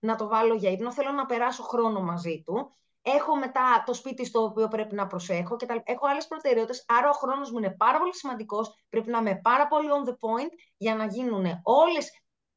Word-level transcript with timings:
να 0.00 0.16
το 0.16 0.28
βάλω 0.28 0.54
για 0.54 0.70
ύπνο, 0.70 0.92
θέλω 0.92 1.10
να 1.10 1.26
περάσω 1.26 1.62
χρόνο 1.62 2.00
μαζί 2.00 2.42
του. 2.46 2.70
Έχω 3.02 3.36
μετά 3.36 3.82
το 3.86 3.94
σπίτι 3.94 4.24
στο 4.24 4.42
οποίο 4.42 4.68
πρέπει 4.68 4.94
να 4.94 5.06
προσέχω 5.06 5.56
και 5.56 5.66
τα... 5.66 5.82
έχω 5.84 6.06
άλλες 6.06 6.26
προτεραιότητες. 6.26 6.84
Άρα 6.88 7.08
ο 7.08 7.12
χρόνος 7.12 7.50
μου 7.50 7.58
είναι 7.58 7.70
πάρα 7.70 7.98
πολύ 7.98 8.14
σημαντικός. 8.14 8.84
Πρέπει 8.88 9.10
να 9.10 9.18
είμαι 9.18 9.40
πάρα 9.42 9.66
πολύ 9.66 9.88
on 9.90 10.08
the 10.08 10.12
point 10.12 10.50
για 10.76 10.94
να 10.94 11.06
γίνουν 11.06 11.46
όλες 11.62 12.10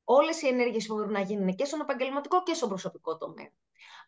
όλες 0.04 0.42
οι 0.42 0.48
ενέργειες 0.48 0.86
που 0.86 0.96
μπορούν 0.96 1.12
να 1.12 1.20
γίνουν 1.20 1.56
και 1.56 1.66
στον 1.66 1.80
επαγγελματικό 1.80 2.44
και 2.44 2.54
στον 2.54 2.70
προσωπικό 2.70 3.18
τομέα. 3.18 3.52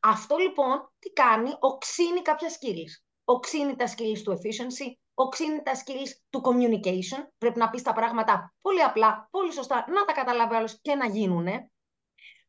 Αυτό 0.02 0.38
λοιπόν 0.38 0.92
τι 1.00 1.10
κάνει, 1.10 1.50
οξύνει 1.60 2.22
κάποια 2.22 2.50
skills. 2.50 3.04
Οξύνει 3.24 3.76
τα 3.76 3.86
skills 3.88 4.22
του 4.24 4.32
efficiency, 4.32 4.94
οξύνει 5.14 5.62
τα 5.64 5.72
skills 5.74 6.10
του 6.30 6.42
communication. 6.46 7.28
Πρέπει 7.38 7.60
να 7.60 7.70
πεις 7.70 7.82
τα 7.82 7.94
πράγματα 7.94 8.54
πολύ 8.62 8.84
απλά, 8.84 9.28
πολύ 9.32 9.54
σωστά, 9.54 9.86
να 9.88 10.06
τα 10.06 10.14
καταλάβει 10.14 10.56
άλλος 10.56 10.82
και 10.82 10.96
να 10.96 11.06
γίνουν. 11.06 11.48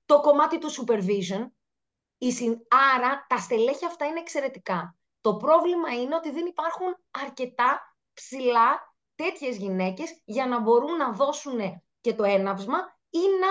Το 0.07 0.20
κομμάτι 0.20 0.59
του 0.59 0.70
supervision, 0.70 1.50
άρα 2.69 3.27
τα 3.28 3.37
στελέχη 3.38 3.84
αυτά 3.84 4.06
είναι 4.06 4.20
εξαιρετικά. 4.20 4.98
Το 5.20 5.37
πρόβλημα 5.37 5.88
είναι 5.95 6.15
ότι 6.15 6.30
δεν 6.30 6.46
υπάρχουν 6.46 6.96
αρκετά 7.10 7.96
ψηλά 8.12 8.95
τέτοιες 9.15 9.56
γυναίκες 9.56 10.23
για 10.24 10.46
να 10.46 10.60
μπορούν 10.60 10.96
να 10.96 11.12
δώσουν 11.12 11.82
και 12.01 12.15
το 12.15 12.24
έναυσμα 12.24 12.79
ή 13.10 13.19
να, 13.41 13.48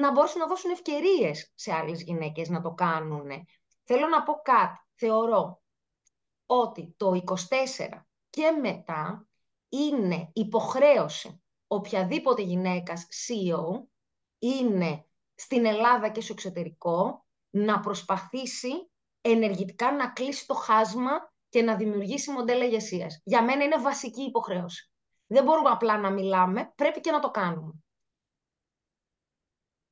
να 0.00 0.12
μπορούν 0.12 0.38
να 0.38 0.46
δώσουν 0.46 0.70
ευκαιρίες 0.70 1.52
σε 1.54 1.72
άλλες 1.72 2.02
γυναίκες 2.02 2.48
να 2.48 2.60
το 2.60 2.72
κάνουν. 2.72 3.30
Θέλω 3.84 4.08
να 4.08 4.22
πω 4.22 4.32
κάτι. 4.32 4.78
Θεωρώ 4.94 5.62
ότι 6.46 6.94
το 6.96 7.22
24 7.26 7.34
και 8.30 8.50
μετά 8.50 9.28
είναι 9.68 10.30
υποχρέωση 10.32 11.42
οποιαδήποτε 11.66 12.42
γυναίκας 12.42 13.06
CEO 13.10 13.82
είναι 14.38 15.06
στην 15.34 15.66
Ελλάδα 15.66 16.08
και 16.08 16.20
στο 16.20 16.32
εξωτερικό 16.32 17.24
να 17.50 17.80
προσπαθήσει 17.80 18.90
ενεργητικά 19.20 19.92
να 19.92 20.08
κλείσει 20.08 20.46
το 20.46 20.54
χάσμα 20.54 21.32
και 21.48 21.62
να 21.62 21.76
δημιουργήσει 21.76 22.30
μοντέλα 22.30 22.64
ηγεσίας. 22.64 23.20
Για 23.24 23.42
μένα 23.42 23.64
είναι 23.64 23.78
βασική 23.78 24.22
υποχρέωση. 24.22 24.90
Δεν 25.26 25.44
μπορούμε 25.44 25.68
απλά 25.70 25.98
να 25.98 26.10
μιλάμε, 26.10 26.72
πρέπει 26.74 27.00
και 27.00 27.10
να 27.10 27.20
το 27.20 27.30
κάνουμε. 27.30 27.72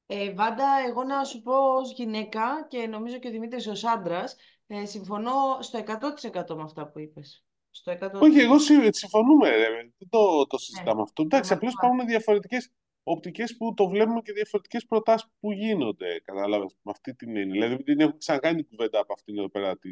Ε, 0.07 0.33
Βάντα, 0.33 0.67
εγώ 0.89 1.05
να 1.05 1.25
σου 1.25 1.43
πω 1.43 1.75
ως 1.75 1.93
γυναίκα 1.93 2.67
και 2.69 2.87
νομίζω 2.87 3.19
και 3.19 3.29
ο 3.29 3.31
Δημήτρης 3.31 3.67
ως 3.67 3.85
άντρας, 3.85 4.37
ε, 4.67 4.85
συμφωνώ 4.85 5.33
στο 5.61 5.79
100% 5.79 6.57
με 6.57 6.63
αυτά 6.63 6.91
που 6.91 6.99
είπες. 6.99 7.45
Στο 7.71 7.93
100%. 7.93 8.21
Όχι, 8.21 8.39
εγώ 8.39 8.59
συμφωνούμε, 8.91 9.51
δεν 9.99 10.09
το, 10.09 10.47
το 10.47 10.59
συζητάμε 10.59 10.97
ναι. 10.97 11.03
αυτό. 11.03 11.23
Εντάξει, 11.23 11.53
απλώς 11.53 11.73
υπάρχουν 11.73 12.07
διαφορετικές 12.07 12.71
οπτικές 13.03 13.57
που 13.57 13.75
το 13.75 13.89
βλέπουμε 13.89 14.21
και 14.21 14.33
διαφορετικές 14.33 14.87
προτάσεις 14.87 15.29
που 15.41 15.53
γίνονται, 15.53 16.21
κατάλαβες, 16.25 16.77
με 16.83 16.91
αυτή 16.91 17.15
την 17.15 17.37
έννοια. 17.37 17.53
Δηλαδή, 17.53 17.83
την 17.83 18.01
έχουμε 18.01 18.17
ξανακάνει 18.19 18.65
κουβέντα 18.65 19.01
από 19.01 19.13
αυτήν 19.13 19.39
εδώ 19.39 19.49
πέρα 19.49 19.79
τη, 19.79 19.91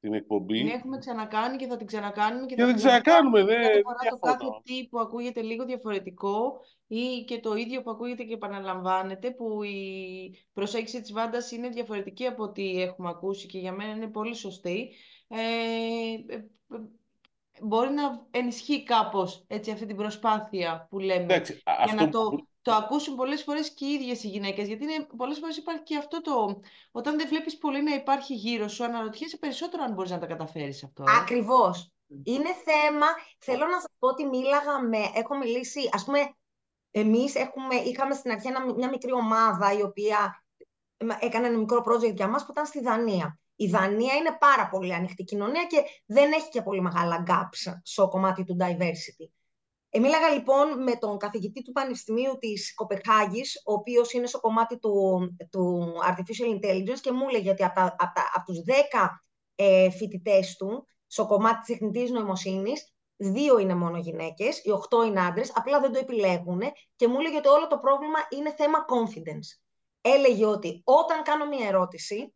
την 0.00 0.14
εκπομπή. 0.14 0.58
Την 0.58 0.68
έχουμε 0.68 0.98
ξανακάνει 0.98 1.56
και 1.56 1.66
θα 1.66 1.76
την 1.76 1.86
ξανακάνουμε. 1.86 2.46
Και, 2.46 2.54
και 2.54 2.60
θα 2.60 2.66
την 2.66 2.76
ξανακάνουμε, 2.76 3.44
δεν 3.44 3.82
το 4.10 4.18
κάθε 4.18 4.44
τι 4.62 4.86
που 4.86 4.98
ακούγεται 4.98 5.42
λίγο 5.42 5.64
διαφορετικό 5.64 6.60
ή 6.86 7.24
και 7.26 7.40
το 7.40 7.54
ίδιο 7.54 7.82
που 7.82 7.90
ακούγεται 7.90 8.22
και 8.24 8.34
επαναλαμβάνεται, 8.34 9.30
που 9.30 9.62
η 9.62 10.38
προσέγγιση 10.52 11.00
της 11.00 11.12
Βάντας 11.12 11.50
είναι 11.50 11.68
διαφορετική 11.68 12.26
από 12.26 12.42
ό,τι 12.42 12.82
έχουμε 12.82 13.08
ακούσει 13.08 13.46
και 13.46 13.58
για 13.58 13.72
μένα 13.72 13.90
είναι 13.90 14.08
πολύ 14.08 14.34
σωστή. 14.34 14.92
Ε, 15.28 15.38
ε, 16.28 16.34
ε 16.34 16.44
μπορεί 17.62 17.90
να 17.90 18.26
ενισχύει 18.30 18.82
κάπως 18.82 19.44
έτσι, 19.46 19.70
αυτή 19.70 19.86
την 19.86 19.96
προσπάθεια 19.96 20.86
που 20.90 20.98
λέμε 20.98 21.22
Εντάξει, 21.22 21.62
για 21.84 21.94
να 21.94 22.08
το, 22.08 22.46
το 22.62 22.72
ακούσουν 22.72 23.14
πολλές 23.14 23.42
φορές 23.42 23.74
και 23.74 23.84
οι 23.84 23.92
ίδιες 23.92 24.22
οι 24.22 24.28
γυναίκες 24.28 24.66
γιατί 24.66 24.84
είναι, 24.84 25.06
πολλές 25.16 25.38
φορές 25.38 25.56
υπάρχει 25.56 25.82
και 25.82 25.96
αυτό 25.96 26.20
το 26.20 26.60
όταν 26.90 27.16
δεν 27.16 27.28
βλέπεις 27.28 27.58
πολύ 27.58 27.82
να 27.82 27.94
υπάρχει 27.94 28.34
γύρω 28.34 28.68
σου 28.68 28.84
αναρωτιέσαι 28.84 29.36
περισσότερο 29.36 29.82
αν 29.82 29.92
μπορείς 29.92 30.10
να 30.10 30.18
τα 30.18 30.26
καταφέρεις 30.26 30.84
αυτό. 30.84 31.02
Ε. 31.02 31.16
Ακριβώς. 31.20 31.90
Είναι 32.22 32.50
θέμα, 32.64 33.06
θέλω 33.38 33.66
να 33.66 33.80
σας 33.80 33.90
πω 33.98 34.08
ότι 34.08 34.24
μίλαγα 34.24 34.80
με, 34.80 34.98
έχω 35.14 35.36
μιλήσει, 35.36 35.88
ας 35.92 36.04
πούμε, 36.04 36.18
εμείς 36.90 37.34
έχουμε, 37.34 37.74
είχαμε 37.74 38.14
στην 38.14 38.30
αρχή 38.30 38.48
μια 38.76 38.88
μικρή 38.88 39.12
ομάδα 39.12 39.72
η 39.72 39.82
οποία 39.82 40.44
έκανε 41.18 41.46
ένα 41.46 41.58
μικρό 41.58 41.84
project 41.86 42.14
για 42.14 42.28
μας 42.28 42.44
που 42.44 42.50
ήταν 42.50 42.66
στη 42.66 42.80
Δανία. 42.80 43.38
Η 43.56 43.66
Δανία 43.66 44.14
είναι 44.14 44.36
πάρα 44.40 44.68
πολύ 44.68 44.94
ανοιχτή 44.94 45.24
κοινωνία 45.24 45.64
και 45.64 45.82
δεν 46.06 46.32
έχει 46.32 46.48
και 46.48 46.62
πολύ 46.62 46.80
μεγάλα 46.80 47.24
gaps 47.28 47.78
στο 47.82 48.08
κομμάτι 48.08 48.44
του 48.44 48.56
diversity. 48.60 49.30
Ε, 49.90 49.98
μίλαγα 49.98 50.28
λοιπόν 50.28 50.82
με 50.82 50.96
τον 50.96 51.18
καθηγητή 51.18 51.62
του 51.62 51.72
Πανεπιστημίου 51.72 52.38
της 52.38 52.74
Κοπεχάγης, 52.74 53.62
ο 53.64 53.72
οποίος 53.72 54.12
είναι 54.12 54.26
στο 54.26 54.40
κομμάτι 54.40 54.78
του, 54.78 55.36
του 55.50 55.92
Artificial 56.08 56.58
Intelligence 56.58 57.00
και 57.00 57.12
μου 57.12 57.28
έλεγε 57.28 57.50
ότι 57.50 57.64
από, 57.64 57.80
από, 57.80 58.20
από 58.34 58.44
τους 58.46 58.58
10 58.66 59.08
ε, 59.54 59.90
φοιτητές 59.90 60.56
του, 60.56 60.86
στο 61.06 61.26
κομμάτι 61.26 61.58
της 61.58 61.66
τεχνητής 61.66 62.10
νοημοσύνης, 62.10 62.94
δύο 63.16 63.58
είναι 63.58 63.74
μόνο 63.74 63.98
γυναίκες, 63.98 64.64
οι 64.64 64.70
οχτώ 64.70 65.04
είναι 65.04 65.20
άντρες, 65.20 65.52
απλά 65.54 65.80
δεν 65.80 65.92
το 65.92 65.98
επιλέγουν 65.98 66.62
και 66.96 67.08
μου 67.08 67.18
έλεγε 67.18 67.36
ότι 67.36 67.48
όλο 67.48 67.66
το 67.66 67.78
πρόβλημα 67.78 68.18
είναι 68.28 68.54
θέμα 68.56 68.78
confidence. 68.78 69.60
Έλεγε 70.00 70.46
ότι 70.46 70.80
όταν 70.84 71.22
κάνω 71.22 71.46
μια 71.46 71.68
ερώτηση, 71.68 72.34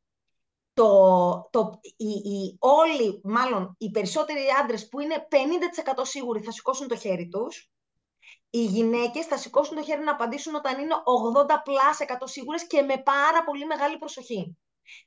το, 0.74 1.48
το, 1.50 1.80
οι, 1.96 2.08
οι, 2.08 2.56
όλοι, 2.58 3.20
μάλλον 3.24 3.74
οι 3.78 3.90
περισσότεροι 3.90 4.40
άντρες 4.62 4.88
που 4.88 5.00
είναι 5.00 5.26
50% 5.30 6.00
σίγουροι 6.02 6.42
θα 6.42 6.50
σηκώσουν 6.50 6.88
το 6.88 6.96
χέρι 6.96 7.28
τους, 7.28 7.70
οι 8.50 8.64
γυναίκες 8.64 9.26
θα 9.26 9.36
σηκώσουν 9.36 9.76
το 9.76 9.82
χέρι 9.82 10.02
να 10.02 10.10
απαντήσουν 10.12 10.54
όταν 10.54 10.80
είναι 10.80 10.94
80 11.46 11.50
plus 11.50 12.16
100 12.16 12.16
σίγουρες 12.24 12.66
και 12.66 12.82
με 12.82 13.02
πάρα 13.02 13.44
πολύ 13.44 13.66
μεγάλη 13.66 13.98
προσοχή. 13.98 14.58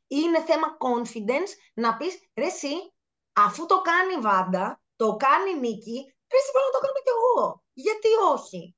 Είναι 0.07 0.43
θέμα 0.43 0.77
confidence 0.85 1.51
να 1.73 1.97
πεις, 1.97 2.13
ρε 2.33 2.45
εσύ, 2.45 2.93
αφού 3.33 3.65
το 3.65 3.81
κάνει 3.81 4.13
η 4.13 4.19
Βάντα, 4.19 4.81
το 4.95 5.15
κάνει 5.15 5.51
η 5.51 5.59
Νίκη, 5.59 5.97
ρε 6.31 6.37
εσύ 6.37 6.51
να 6.53 6.71
το 6.79 6.79
κάνω 6.85 6.99
κι 7.03 7.13
εγώ. 7.17 7.63
Γιατί 7.73 8.07
όχι; 8.33 8.75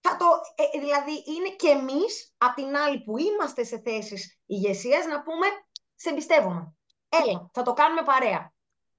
Θα 0.00 0.16
το, 0.16 0.26
ε, 0.54 0.78
δηλαδή 0.78 1.12
είναι 1.26 1.50
και 1.56 1.68
εμείς, 1.68 2.34
απ' 2.38 2.54
την 2.54 2.76
άλλη 2.76 3.02
που 3.02 3.18
είμαστε 3.18 3.64
σε 3.64 3.80
θέσεις 3.80 4.38
ηγεσίας, 4.46 5.06
να 5.06 5.22
πούμε 5.22 5.46
σε 6.02 6.08
εμπιστεύομαι. 6.08 6.74
Έλα, 7.08 7.50
θα 7.52 7.62
το 7.62 7.72
κάνουμε 7.72 8.02
παρέα. 8.02 8.52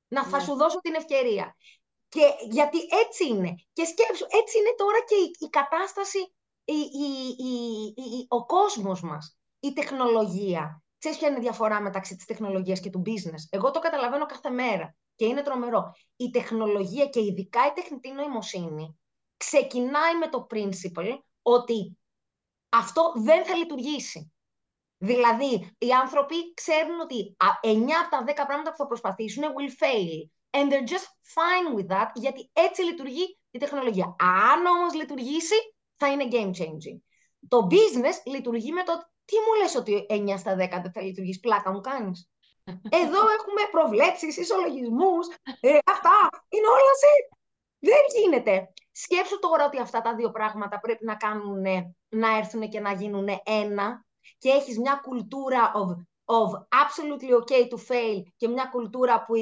Να 0.08 0.24
θα 0.24 0.38
ναι. 0.38 0.44
σου 0.44 0.56
δώσω 0.56 0.80
την 0.80 0.94
ευκαιρία. 0.94 1.56
Και 2.10 2.34
γιατί 2.50 2.78
έτσι 3.04 3.28
είναι. 3.28 3.56
Και 3.74 3.86
σκέψου, 3.86 4.26
έτσι 4.30 4.58
είναι 4.58 4.74
τώρα 4.78 5.00
και 5.08 5.46
η, 5.46 5.50
κατάσταση, 5.50 6.34
η, 6.64 6.80
η, 7.96 8.26
ο 8.28 8.46
κόσμος 8.46 9.02
μας, 9.02 9.38
η 9.60 9.74
τεχνολογία. 9.74 10.84
Ξέρεις 10.98 11.18
ποια 11.18 11.28
είναι 11.28 11.38
η 11.38 11.42
διαφορά 11.42 11.82
μεταξύ 11.82 12.16
της 12.16 12.26
τεχνολογίας 12.26 12.80
και 12.80 12.90
του 12.90 13.02
business; 13.06 13.44
Εγώ 13.50 13.72
το 13.72 13.80
καταλαβαίνω 13.80 14.26
κάθε 14.26 14.50
μέρα 14.50 14.96
και 15.16 15.26
είναι 15.26 15.42
τρομερό. 15.42 15.92
Η 16.16 16.30
τεχνολογία 16.30 17.06
και 17.06 17.20
ειδικά 17.20 17.68
η 17.68 17.72
τεχνητή 17.72 18.12
νοημοσύνη 18.12 19.00
ξεκινάει 19.38 20.18
με 20.18 20.28
το 20.28 20.48
principle 20.50 21.20
ότι 21.42 21.98
αυτό 22.70 23.14
δεν 23.16 23.46
θα 23.46 23.56
λειτουργήσει. 23.56 24.33
Δηλαδή, 25.06 25.76
οι 25.78 25.92
άνθρωποι 25.92 26.54
ξέρουν 26.54 27.00
ότι 27.00 27.36
9 27.62 27.78
από 28.02 28.10
τα 28.10 28.24
10 28.28 28.46
πράγματα 28.48 28.70
που 28.72 28.78
θα 28.78 28.86
προσπαθήσουν 28.86 29.44
will 29.44 29.72
fail. 29.84 30.30
And 30.58 30.72
they're 30.72 30.90
just 30.96 31.08
fine 31.36 31.68
with 31.78 31.88
that, 31.96 32.10
γιατί 32.14 32.50
έτσι 32.54 32.82
λειτουργεί 32.84 33.40
η 33.52 33.58
τεχνολογία. 33.58 34.16
Αν 34.20 34.66
όμως 34.66 34.94
λειτουργήσει, 34.94 35.56
θα 35.96 36.08
είναι 36.12 36.28
game 36.32 36.52
changing. 36.60 36.98
Το 37.48 37.68
business 37.72 38.18
λειτουργεί 38.26 38.72
με 38.72 38.84
το 38.84 38.94
τι 39.26 39.36
μου 39.36 39.62
λες 39.62 39.76
ότι 39.76 40.06
9 40.10 40.38
στα 40.38 40.56
10 40.56 40.56
δεν 40.58 40.92
θα 40.92 41.02
λειτουργήσει, 41.02 41.40
πλάκα 41.40 41.72
μου 41.72 41.82
κάνεις; 41.82 42.30
Εδώ 42.90 43.20
έχουμε 43.38 43.62
προβλέψεις, 43.72 44.38
ισολογισμούς, 44.38 45.28
ε, 45.60 45.78
αυτά, 45.86 46.30
είναι 46.50 46.68
όλα 46.68 46.94
σε... 47.02 47.38
Δεν 47.80 48.22
γίνεται. 48.22 48.74
Σκέψου 48.92 49.40
τώρα 49.40 49.66
ότι 49.66 49.80
αυτά 49.80 50.02
τα 50.02 50.16
δύο 50.16 50.32
πράγματα 50.32 50.80
πρέπει 50.80 51.06
να 51.06 51.16
κάνουν, 51.16 51.62
να 52.10 52.38
έρθουν 52.38 52.70
και 52.70 52.80
να 52.80 52.94
γίνουν 52.94 53.28
ένα 53.44 54.06
και 54.44 54.50
έχεις 54.50 54.80
μια 54.80 55.00
κουλτούρα 55.04 55.72
of, 55.76 55.90
of 56.26 56.50
absolutely 56.84 57.32
okay 57.42 57.68
to 57.70 57.78
fail 57.88 58.24
και 58.36 58.48
μια 58.48 58.66
κουλτούρα 58.66 59.26
που, 59.26 59.34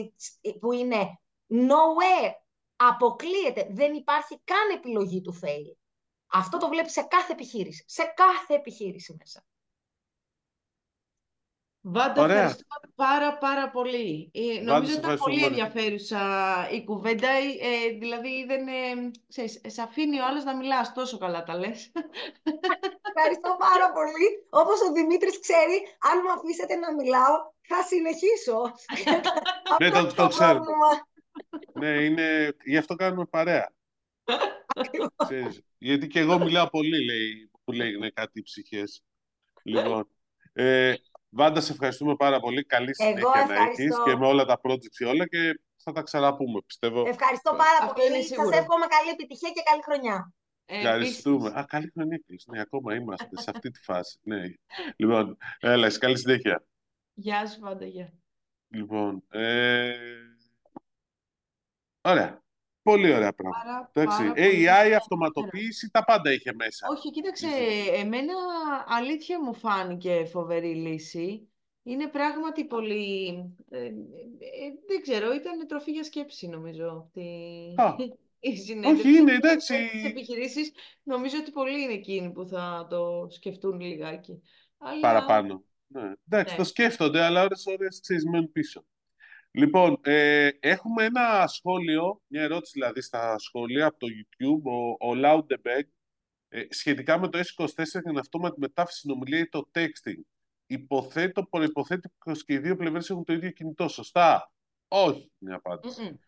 που 0.60 0.72
είναι 0.72 1.20
nowhere, 1.50 2.32
αποκλείεται, 2.76 3.68
δεν 3.72 3.94
υπάρχει 3.94 4.42
καν 4.44 4.70
επιλογή 4.76 5.22
του 5.22 5.40
fail. 5.44 5.76
Αυτό 6.28 6.58
το 6.58 6.68
βλέπεις 6.68 6.92
σε 6.92 7.02
κάθε 7.02 7.32
επιχείρηση, 7.32 7.84
σε 7.88 8.04
κάθε 8.04 8.54
επιχείρηση 8.54 9.16
μέσα. 9.20 9.46
Βάντα, 11.84 12.24
ευχαριστώ 12.24 12.66
πάρα 12.96 13.38
πάρα 13.38 13.70
πολύ. 13.70 14.32
Ε, 14.34 14.62
νομίζω 14.62 14.94
ήταν 14.98 15.18
πολύ 15.18 15.44
ενδιαφέρουσα 15.44 16.22
η 16.72 16.84
κουβέντα. 16.84 17.30
Ε, 17.30 17.98
δηλαδή, 18.00 18.46
δεν, 18.46 18.68
ε, 18.68 19.12
ξέρεις, 19.30 19.62
σε 19.68 19.82
αφήνει 19.82 20.20
ο 20.20 20.26
άλλος 20.26 20.44
να 20.44 20.56
μιλάς 20.56 20.94
τόσο 20.94 21.18
καλά 21.18 21.44
τα 21.44 21.58
λες. 21.58 21.92
Ευχαριστώ 23.16 23.58
πάρα 23.60 23.92
πολύ. 23.92 24.28
Όπως 24.50 24.82
ο 24.82 24.92
Δημήτρης 24.94 25.40
ξέρει, 25.40 25.78
αν 26.00 26.20
μου 26.24 26.32
αφήσετε 26.32 26.76
να 26.76 26.94
μιλάω, 26.94 27.36
θα 27.62 27.84
συνεχίσω. 27.84 28.60
ναι, 29.80 29.90
το, 29.90 30.14
το 30.14 30.28
ξέρω. 30.28 30.64
ναι, 31.74 31.88
είναι... 31.88 32.56
γι' 32.66 32.78
αυτό 32.78 32.96
κάνουμε 32.96 33.26
παρέα. 33.26 33.74
γιατί 35.78 36.08
και 36.08 36.20
εγώ 36.20 36.40
μιλάω 36.40 36.70
πολύ, 36.70 37.06
λέει, 37.06 37.52
που 37.64 37.72
λέγανε 37.72 38.10
κάτι 38.10 38.40
οι 38.40 38.44
ψυχές. 38.44 39.04
Λοιπόν, 39.64 40.08
Ε, 40.54 40.94
Βάντας, 41.34 41.66
σε 41.66 41.72
ευχαριστούμε 41.72 42.16
πάρα 42.16 42.40
πολύ. 42.40 42.64
Καλή 42.64 42.96
συνέχεια 42.96 43.46
να 43.48 43.56
έχεις 43.56 43.96
και 44.06 44.16
με 44.16 44.26
όλα 44.28 44.46
τα 44.46 44.60
projects 44.64 44.96
και 44.98 45.06
όλα 45.06 45.28
και 45.28 45.60
θα 45.84 45.92
τα 45.92 46.02
ξαναπούμε, 46.02 46.62
πιστεύω. 46.62 47.08
Ευχαριστώ 47.08 47.52
πάρα 47.52 47.94
πολύ. 47.94 48.24
Σας 48.24 48.60
εύχομαι 48.60 48.86
καλή 48.86 49.10
επιτυχία 49.10 49.50
και 49.50 49.62
καλή 49.66 49.82
χρονιά. 49.84 50.34
Ε, 50.66 50.78
Ευχαριστούμε. 50.78 51.50
Α, 51.50 51.66
καλή 51.68 51.92
χρονιά, 51.94 52.22
Ναι, 52.46 52.60
ακόμα 52.60 52.96
είμαστε 52.96 53.30
σε 53.32 53.50
αυτή 53.50 53.72
τη 53.72 53.82
φάση. 53.84 54.20
Ναι. 54.22 54.42
Λοιπόν, 54.96 55.38
έλα, 55.60 55.98
καλή 55.98 56.18
συνέχεια. 56.18 56.66
Γεια 57.14 57.48
σου, 57.48 57.60
Βάντα, 57.60 57.86
γεια. 57.86 58.14
Λοιπόν, 58.68 59.24
ε... 59.30 59.94
ωραία. 62.02 62.44
Πολύ 62.84 63.14
ωραία 63.14 63.34
πράγματα. 63.34 63.90
Πάρα, 63.94 64.34
AI, 64.36 64.92
αυτοματοποίηση, 64.96 65.90
τα 65.92 66.04
πάντα 66.04 66.32
είχε 66.32 66.54
μέσα. 66.54 66.88
Όχι, 66.92 67.12
κοίταξε, 67.12 67.48
εμένα 67.94 68.34
αλήθεια 68.88 69.42
μου 69.42 69.54
φάνηκε 69.54 70.26
φοβερή 70.26 70.76
λύση. 70.76 71.46
Είναι 71.84 72.08
πράγματι 72.08 72.66
πολύ... 72.66 73.28
Ε, 73.70 73.86
ε, 73.86 73.92
δεν 74.88 75.02
ξέρω, 75.02 75.34
ήταν 75.34 75.68
τροφή 75.68 75.92
για 75.92 76.04
σκέψη 76.04 76.48
νομίζω 76.48 76.88
αυτή 77.06 77.30
η 78.40 78.56
συνέντευξη. 78.58 79.08
Όχι, 79.08 79.18
είναι 79.18 79.34
εντάξει. 79.34 79.88
Στις 79.88 80.06
επιχειρήσεις 80.06 80.72
νομίζω 81.04 81.38
ότι 81.38 81.52
πολλοί 81.52 81.82
είναι 81.82 81.94
εκείνοι 81.94 82.32
που 82.32 82.46
θα 82.46 82.88
το 82.90 83.28
σκεφτούν 83.30 83.80
λιγάκι. 83.80 84.42
Αλλά... 84.78 85.00
Παραπάνω. 85.00 85.64
Ναι. 85.88 86.14
Εντάξει, 86.30 86.54
ναι. 86.54 86.58
το 86.58 86.64
σκέφτονται, 86.64 87.22
αλλά 87.22 87.44
ώρες 87.44 87.66
ώρες 87.66 88.00
ξέρεις 88.02 88.26
μένουν 88.26 88.52
πίσω. 88.52 88.86
Λοιπόν, 89.52 90.00
ε, 90.04 90.50
έχουμε 90.60 91.04
ένα 91.04 91.48
σχόλιο, 91.48 92.22
μια 92.28 92.42
ερώτηση 92.42 92.72
δηλαδή 92.74 93.02
στα 93.02 93.38
σχόλια 93.38 93.86
από 93.86 93.98
το 93.98 94.08
YouTube, 94.08 94.62
ο, 94.64 95.08
ο 95.10 95.14
Loudebeg, 95.24 95.84
ε, 96.50 96.66
σχετικά 96.70 97.20
με 97.20 97.30
το 97.30 97.40
S24 97.40 97.84
και 97.92 98.02
την 98.02 98.18
αυτόματη 98.18 98.60
μετάφραση 98.60 99.00
συνομιλία 99.00 99.40
ή 99.40 99.48
το 99.48 99.70
texting. 99.74 100.22
Υποθέτω, 100.66 101.44
προϋποθέτει 101.44 102.10
πως 102.26 102.46
και 102.46 102.54
οι 102.54 102.58
δύο 102.58 102.76
πλευρές 102.76 103.10
έχουν 103.10 103.24
το 103.24 103.34
ίδιο 103.34 103.50
κινητό, 103.50 103.88
σωστά; 103.88 104.52
Όχι, 104.88 105.32
είναι 105.40 105.52
η 105.52 105.54
απάντηση. 105.54 106.20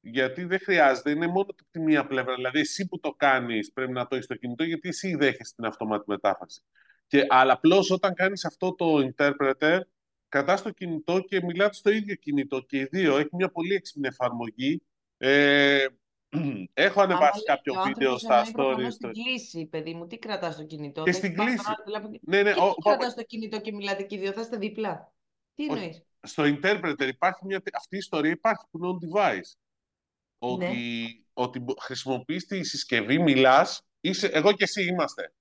Γιατί 0.00 0.44
δεν 0.44 0.58
χρειάζεται, 0.58 1.10
είναι 1.10 1.26
μόνο 1.26 1.46
τη 1.70 1.80
μία 1.80 2.06
πλευρά. 2.06 2.34
Δηλαδή, 2.34 2.60
εσύ 2.60 2.88
που 2.88 3.00
το 3.00 3.10
κάνεις 3.12 3.72
πρέπει 3.72 3.92
να 3.92 4.06
το 4.06 4.14
έχεις 4.14 4.24
στο 4.24 4.34
κινητό, 4.34 4.64
γιατί 4.64 4.88
εσύ 4.88 5.14
δέχεσαι 5.16 5.54
την 5.54 5.64
αυτόματη 5.64 6.04
μετάφραση. 6.06 6.62
Και, 7.06 7.26
αλλά 7.28 7.52
απλώς 7.52 7.90
όταν 7.90 8.14
κάνεις 8.14 8.44
αυτό 8.44 8.74
το 8.74 9.12
interpreter, 9.16 9.80
κατά 10.28 10.56
στο 10.56 10.70
κινητό 10.70 11.20
και 11.20 11.42
μιλάτε 11.42 11.74
στο 11.74 11.90
ίδιο 11.90 12.14
κινητό 12.14 12.60
και 12.60 12.78
οι 12.78 12.84
δύο. 12.84 13.16
Έχει 13.16 13.28
μια 13.32 13.50
πολύ 13.50 13.74
έξυπνη 13.74 14.06
εφαρμογή. 14.06 14.82
Ε, 15.16 15.86
έχω 16.74 17.00
ανεβάσει 17.00 17.42
κάποιο 17.42 17.74
βίντεο 17.86 18.18
στα 18.18 18.46
stories. 18.54 18.90
Στην 18.90 19.12
κλίση, 19.12 19.66
παιδί 19.66 19.94
μου, 19.94 20.06
τι 20.06 20.18
κρατάς 20.18 20.54
στο 20.54 20.64
κινητό. 20.64 21.02
Και 21.02 21.12
στην 21.12 21.34
κλίση. 21.34 21.64
Ναι, 22.20 22.42
ναι, 22.42 22.52
τι 22.52 22.60
ο, 22.60 22.74
κρατάς 22.74 23.12
στο 23.12 23.22
κινητό 23.22 23.60
και 23.60 23.72
μιλάτε 23.72 24.02
και 24.02 24.14
οι 24.14 24.18
δύο, 24.18 24.32
θα 24.32 24.40
είστε 24.40 24.56
δίπλα. 24.56 25.12
Τι 25.54 25.64
εννοείς; 25.64 26.02
Στο 26.22 26.42
interpreter 26.44 27.08
υπάρχει 27.08 27.46
μια, 27.46 27.62
αυτή 27.74 27.94
η 27.94 27.98
ιστορία 27.98 28.30
υπάρχει 28.30 28.64
που 28.70 28.78
είναι 28.78 28.88
on 28.92 29.18
device. 29.18 29.52
Ότι, 30.38 30.64
ναι. 30.64 30.74
ότι 31.32 31.64
χρησιμοποιείς 31.80 32.46
τη 32.46 32.64
συσκευή, 32.64 33.18
μιλάς, 33.18 33.82
είσαι, 34.00 34.26
εγώ 34.26 34.52
και 34.52 34.64
εσύ 34.64 34.84
είμαστε. 34.84 35.32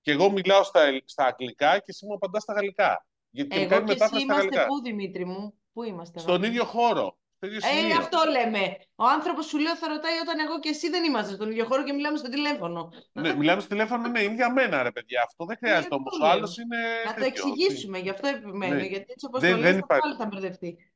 Και 0.00 0.10
εγώ 0.10 0.30
μιλάω 0.30 0.62
στα, 0.62 1.00
στα 1.04 1.24
αγγλικά 1.24 1.78
και 1.78 1.84
εσύ 1.86 2.06
μου 2.06 2.14
απαντάς 2.14 2.42
στα 2.42 2.52
γαλλικά. 2.52 3.06
Γιατί 3.34 3.60
Εγώ 3.60 3.84
και 3.84 3.92
εσύ 3.92 4.22
είμαστε; 4.22 4.64
πού, 4.66 4.82
Δημήτρη 4.82 5.24
μου; 5.24 5.54
Πού 5.72 5.82
είμαστε. 5.82 6.18
Στον 6.18 6.42
ίδιο 6.42 6.64
χώρο. 6.64 7.16
Στο 7.36 7.46
ίδιο 7.46 7.94
ε, 7.94 7.98
αυτό 7.98 8.18
λέμε. 8.30 8.76
Ο 8.94 9.04
άνθρωπος 9.04 9.46
σου 9.46 9.58
λέω 9.58 9.76
θα 9.76 9.88
ρωτάει 9.88 10.18
όταν 10.18 10.38
εγώ 10.38 10.58
και 10.60 10.68
εσύ 10.68 10.90
δεν 10.90 11.04
είμαστε 11.04 11.34
στον 11.34 11.50
ίδιο 11.50 11.64
χώρο 11.64 11.84
και 11.84 11.92
μιλάμε 11.92 12.16
στο 12.16 12.28
τηλέφωνο. 12.28 12.92
Ναι, 13.12 13.34
μιλάμε 13.34 13.60
στο 13.60 13.70
τηλέφωνο, 13.70 14.08
ναι, 14.08 14.20
είναι 14.20 14.34
για 14.34 14.52
μένα, 14.52 14.82
ρε 14.82 14.90
παιδιά. 14.90 15.22
Αυτό 15.26 15.44
δεν 15.44 15.56
χρειάζεται 15.56 15.94
όμως. 15.94 16.20
Ο 16.20 16.26
άλλος 16.26 16.58
είναι. 16.58 16.76
Να 17.06 17.14
το 17.14 17.24
εξηγήσουμε, 17.24 17.98
γι' 17.98 18.08
αυτό 18.08 18.28
επιμένω. 18.28 18.74
Ναι. 18.74 18.84
Γιατί 18.84 19.06
έτσι 19.08 19.26
όπως 19.26 19.40
το 19.40 19.56
λέει, 19.56 19.82
πάλι 19.86 20.14
θα 20.18 20.26
μπερδευτεί. 20.26 20.92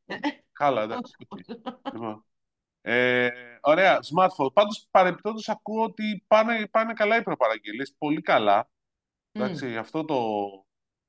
Καλά, 0.52 0.82
εντάξει. 0.82 1.12
λοιπόν. 1.92 2.24
Ε, 2.80 3.30
ωραία, 3.60 3.98
smartphone. 3.98 4.52
Πάντως, 4.52 4.86
παρεμπιπτόντως, 4.90 5.48
ακούω 5.48 5.82
ότι 5.82 6.24
πάνε, 6.26 6.66
πάνε 6.66 6.92
καλά 6.92 7.16
οι 7.16 7.22
προπαραγγελίες. 7.22 7.94
Πολύ 7.98 8.20
καλά. 8.20 8.70
Εντάξει, 9.32 9.76
αυτό, 9.76 10.04
το, 10.04 10.40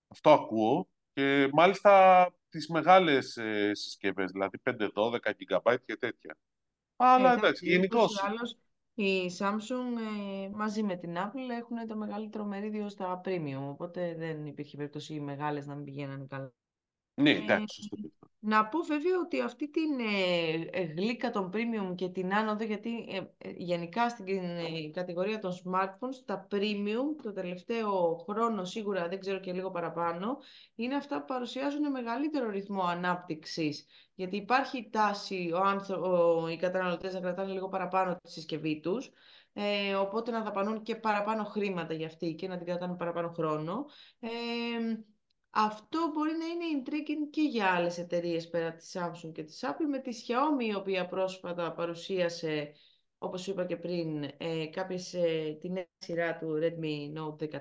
αυτό 0.08 0.32
ακούω. 0.32 0.90
Και 1.18 1.50
μάλιστα 1.54 2.26
τις 2.50 2.68
μεγάλες 2.68 3.38
ε, 3.38 3.72
συσκευές, 3.74 4.32
δηλαδή 4.32 4.62
5-12 4.64 4.74
GB 5.50 5.76
και 5.86 5.96
τέτοια. 5.96 6.38
Αλλά 6.96 7.32
ε, 7.32 7.36
εντάξει, 7.36 7.70
γενικώς. 7.70 8.22
Η 8.94 9.32
Samsung 9.40 9.98
ε, 10.44 10.50
μαζί 10.50 10.84
με 10.84 10.96
την 10.96 11.16
Apple 11.18 11.50
έχουν 11.60 11.88
το 11.88 11.96
μεγαλύτερο 11.96 12.44
μερίδιο 12.44 12.90
στα 12.90 13.22
premium, 13.26 13.68
οπότε 13.70 14.16
δεν 14.18 14.46
υπήρχε 14.46 14.78
περίπτωση 14.78 15.14
οι 15.14 15.20
μεγάλες 15.20 15.66
να 15.66 15.76
μην 15.76 15.84
πηγαίνουν 15.84 16.28
καλά. 16.28 16.54
Ναι, 17.14 17.32
εντάξει, 17.32 17.82
σωστό. 17.82 18.27
Να 18.48 18.66
πω 18.68 18.80
βέβαια 18.80 19.20
ότι 19.20 19.42
αυτή 19.42 19.70
την 19.70 20.00
ε, 20.00 20.80
ε, 20.80 20.84
γλύκα 20.84 21.30
των 21.32 21.52
premium 21.54 21.96
και 21.96 22.10
την 22.10 22.34
άνοδο, 22.34 22.64
γιατί 22.64 22.90
ε, 23.38 23.50
γενικά 23.50 24.10
στην 24.10 24.42
κατηγορία 24.94 25.40
των 25.40 25.52
smartphones, 25.52 26.16
τα 26.26 26.48
premium 26.52 27.22
το 27.24 27.32
τελευταίο 27.34 28.16
χρόνο 28.30 28.66
σίγουρα, 28.66 29.08
δεν 29.08 29.20
ξέρω 29.20 29.40
και 29.40 29.54
λίγο 29.54 29.72
παραπάνω, 29.72 30.38
είναι 30.76 30.96
αυτά 30.96 31.20
που 31.20 31.26
παρουσιάζουν 31.26 31.92
μεγαλύτερο 31.92 32.50
ρυθμό 32.50 32.84
ανάπτυξης. 32.84 33.86
Γιατί 34.16 34.36
υπάρχει 34.36 34.90
τάση 34.90 35.52
ο 35.54 35.60
άνθρω... 35.60 36.50
οι 36.50 36.58
καταναλωτές 36.58 37.14
να 37.14 37.20
κρατάνε 37.20 37.52
λίγο 37.52 37.70
παραπάνω 37.70 38.16
τη 38.16 38.32
συσκευή 38.32 38.80
τους, 38.80 39.12
ε, 39.54 39.96
οπότε 39.96 40.32
να 40.32 40.42
δαπανούν 40.42 40.82
και 40.82 40.96
παραπάνω 40.96 41.44
χρήματα 41.44 41.94
για 41.94 42.08
αυτή 42.08 42.34
και 42.34 42.48
να 42.48 42.58
την 42.58 42.66
κρατάνε 42.66 42.96
παραπάνω 42.96 43.30
χρόνο. 43.30 43.86
Ε, 44.20 44.30
αυτό 45.60 46.12
μπορεί 46.14 46.32
να 46.32 46.46
είναι 46.46 46.82
intriguing 46.82 47.30
και 47.32 47.42
για 47.42 47.72
άλλες 47.72 47.98
εταιρείες 47.98 48.50
πέρα 48.50 48.74
της 48.74 48.96
Samsung 48.98 49.32
και 49.34 49.44
της 49.44 49.64
Apple 49.66 49.88
με 49.90 50.00
τη 50.00 50.12
Xiaomi 50.28 50.64
η 50.64 50.76
οποία 50.76 51.08
πρόσφατα 51.08 51.72
παρουσίασε 51.72 52.72
όπως 53.18 53.48
είπα 53.48 53.66
και 53.66 53.76
πριν 53.76 54.24
ε, 54.38 54.66
κάποιες, 54.72 55.14
ε, 55.14 55.58
την 55.62 55.72
νέα 55.72 55.86
σειρά 55.98 56.38
του 56.38 56.60
Redmi 56.62 57.20
Note 57.20 57.50
14 57.50 57.60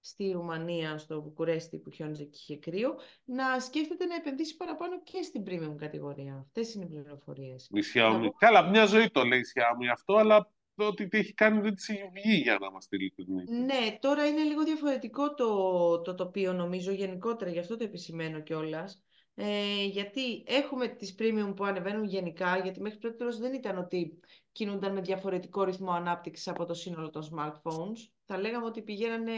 στη 0.00 0.30
Ρουμανία, 0.30 0.98
στο 0.98 1.22
Βουκουρέστι 1.22 1.78
που 1.78 1.90
χιόνιζε 1.90 2.24
και 2.24 2.38
είχε 2.40 2.56
κρύο, 2.56 2.94
να 3.24 3.60
σκέφτεται 3.60 4.04
να 4.04 4.14
επενδύσει 4.14 4.56
παραπάνω 4.56 5.02
και 5.02 5.22
στην 5.22 5.44
premium 5.46 5.76
κατηγορία. 5.76 6.36
Αυτές 6.40 6.74
είναι 6.74 6.84
οι 6.84 6.88
πληροφορίες. 6.88 7.68
Η 7.72 7.80
Xiaomi. 7.94 8.28
Καλά, 8.38 8.68
μια 8.68 8.86
ζωή 8.86 9.10
το 9.10 9.24
λέει 9.24 9.38
η 9.38 9.44
Xiaomi 9.54 9.88
αυτό, 9.92 10.16
αλλά 10.16 10.52
ότι 10.86 11.08
τι 11.08 11.18
έχει 11.18 11.34
κάνει 11.34 11.60
δεν 11.60 11.74
της 11.74 11.88
έχει 11.88 12.10
βγει 12.12 12.36
για 12.36 12.58
να 12.60 12.66
είμαστε 12.66 12.96
ειλικρινείς. 12.96 13.48
Ναι, 13.48 13.98
τώρα 14.00 14.26
είναι 14.26 14.42
λίγο 14.42 14.64
διαφορετικό 14.64 15.34
το, 15.34 16.00
το 16.00 16.14
τοπίο 16.14 16.52
νομίζω 16.52 16.92
γενικότερα, 16.92 17.50
γι' 17.50 17.58
αυτό 17.58 17.76
το 17.76 17.84
επισημαίνω 17.84 18.40
κιόλας. 18.40 19.02
Ε, 19.34 19.84
γιατί 19.84 20.44
έχουμε 20.46 20.88
τις 20.88 21.14
premium 21.18 21.52
που 21.56 21.64
ανεβαίνουν 21.64 22.04
γενικά, 22.04 22.58
γιατί 22.58 22.80
μέχρι 22.80 22.98
πρώτης 22.98 23.38
δεν 23.38 23.54
ήταν 23.54 23.78
ότι 23.78 24.20
κινούνταν 24.52 24.92
με 24.92 25.00
διαφορετικό 25.00 25.64
ρυθμό 25.64 25.90
ανάπτυξης 25.90 26.48
από 26.48 26.64
το 26.64 26.74
σύνολο 26.74 27.10
των 27.10 27.22
smartphones. 27.22 27.98
Θα 28.26 28.38
λέγαμε 28.38 28.66
ότι 28.66 28.82
πηγαίνανε, 28.82 29.32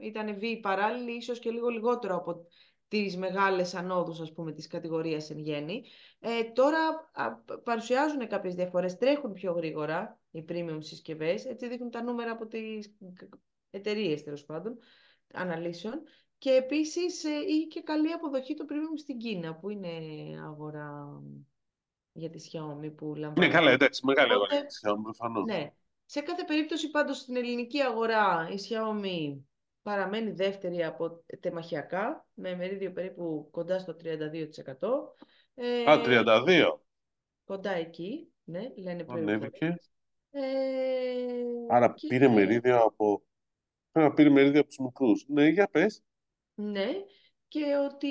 ήταν 0.00 0.38
βίοι 0.38 0.60
παράλληλοι, 0.60 1.16
ίσως 1.16 1.38
και 1.38 1.50
λίγο 1.50 1.68
λιγότερο 1.68 2.16
από 2.16 2.46
τις 2.88 3.16
μεγάλες 3.16 3.74
ανόδους, 3.74 4.20
ας 4.20 4.32
πούμε, 4.32 4.52
της 4.52 4.66
κατηγορίας 4.66 5.30
εν 5.30 5.38
γέννη. 5.38 5.84
Ε, 6.20 6.44
τώρα 6.44 7.10
α, 7.12 7.34
παρουσιάζουν 7.64 8.28
κάποιες 8.28 8.54
διαφορές, 8.54 8.96
τρέχουν 8.96 9.32
πιο 9.32 9.52
γρήγορα 9.52 10.18
οι 10.36 10.44
premium 10.48 10.78
συσκευές, 10.78 11.44
έτσι 11.44 11.68
δείχνουν 11.68 11.90
τα 11.90 12.02
νούμερα 12.02 12.30
από 12.30 12.46
τις 12.46 12.96
εταιρείες, 13.70 14.22
τέλος 14.22 14.44
πάντων, 14.44 14.78
αναλύσεων. 15.32 16.02
Και 16.38 16.50
επίσης 16.50 17.24
ε, 17.24 17.30
είχε 17.48 17.66
και 17.66 17.80
καλή 17.80 18.12
αποδοχή 18.12 18.54
το 18.54 18.64
premium 18.68 18.98
στην 18.98 19.18
Κίνα, 19.18 19.54
που 19.54 19.70
είναι 19.70 19.88
αγορά 20.44 21.22
για 22.12 22.30
τη 22.30 22.48
Xiaomi 22.52 22.92
που 22.96 23.14
λαμβάνει. 23.14 23.46
Ναι, 23.46 23.52
καλά, 23.52 23.70
εντάξει, 23.70 24.06
μεγάλη 24.06 24.32
αγορά 24.32 24.54
για 24.54 24.66
τη 24.66 24.74
Xiaomi, 24.82 25.02
προφανώς. 25.02 25.44
Ναι. 25.44 25.72
Σε 26.04 26.20
κάθε 26.20 26.44
περίπτωση, 26.44 26.90
πάντως, 26.90 27.18
στην 27.18 27.36
ελληνική 27.36 27.80
αγορά, 27.80 28.48
η 28.50 28.56
Xiaomi 28.68 29.38
παραμένει 29.82 30.30
δεύτερη 30.30 30.84
από 30.84 31.24
τεμαχιακά, 31.40 32.26
με 32.34 32.56
μερίδιο 32.56 32.92
περίπου 32.92 33.48
κοντά 33.50 33.78
στο 33.78 33.96
32%. 34.02 35.14
Ε, 35.54 35.90
Α, 35.90 36.00
32%. 36.04 36.80
Κοντά 37.44 37.70
εκεί, 37.70 38.32
ναι, 38.44 38.72
λένε 38.76 39.04
Ανέβηκε. 39.08 39.80
Ε, 40.38 41.74
Άρα 41.74 41.92
και... 41.92 42.06
πήρε 42.06 42.28
μερίδιο 42.28 42.82
από... 42.82 43.22
Πρέπει 43.92 44.08
να 44.08 44.14
πήρε 44.14 44.30
μερίδιο 44.30 44.60
από 44.60 44.68
τους 44.68 44.78
μικρούς. 44.78 45.24
Ναι, 45.28 45.46
για 45.48 45.68
πες. 45.68 46.02
Ναι, 46.54 46.88
και 47.48 47.76
ότι 47.76 48.08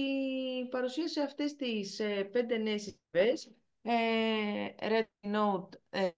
παρουσίασε 0.70 1.22
αυτές 1.22 1.56
τις 1.56 2.00
ε, 2.00 2.24
πέντε 2.24 2.58
νέες 2.58 2.82
συσκευές, 2.82 3.52
ε, 3.82 4.68
Redmi 4.80 5.36
Note 5.36 5.70
ε, 5.90 6.10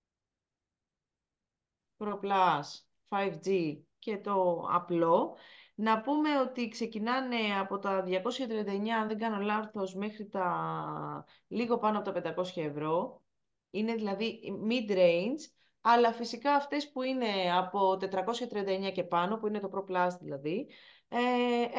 Pro 1.98 2.20
Plus 2.20 2.62
5G 3.10 3.78
και 4.00 4.18
το 4.18 4.68
απλό. 4.72 5.38
Να 5.76 6.02
πούμε 6.02 6.40
ότι 6.40 6.68
ξεκινάνε 6.68 7.38
από 7.60 7.78
τα 7.78 8.04
239, 8.04 8.90
αν 8.90 9.08
δεν 9.08 9.18
κάνω 9.18 9.38
λάθος, 9.42 9.96
μέχρι 9.96 10.28
τα 10.28 11.26
λίγο 11.48 11.78
πάνω 11.78 12.00
από 12.00 12.12
τα 12.22 12.34
500 12.38 12.44
ευρώ. 12.56 13.22
Είναι 13.70 13.96
δηλαδή 13.96 14.40
mid-range, 14.70 15.40
αλλά 15.90 16.12
φυσικά 16.14 16.54
αυτές 16.54 16.92
που 16.92 17.02
είναι 17.02 17.28
από 17.58 17.98
439 18.02 18.92
και 18.94 19.04
πάνω, 19.04 19.38
που 19.38 19.48
είναι 19.48 19.60
το 19.60 19.70
Pro 19.74 19.92
Plus 19.92 20.10
δηλαδή, 20.22 20.68
ε, 21.10 21.18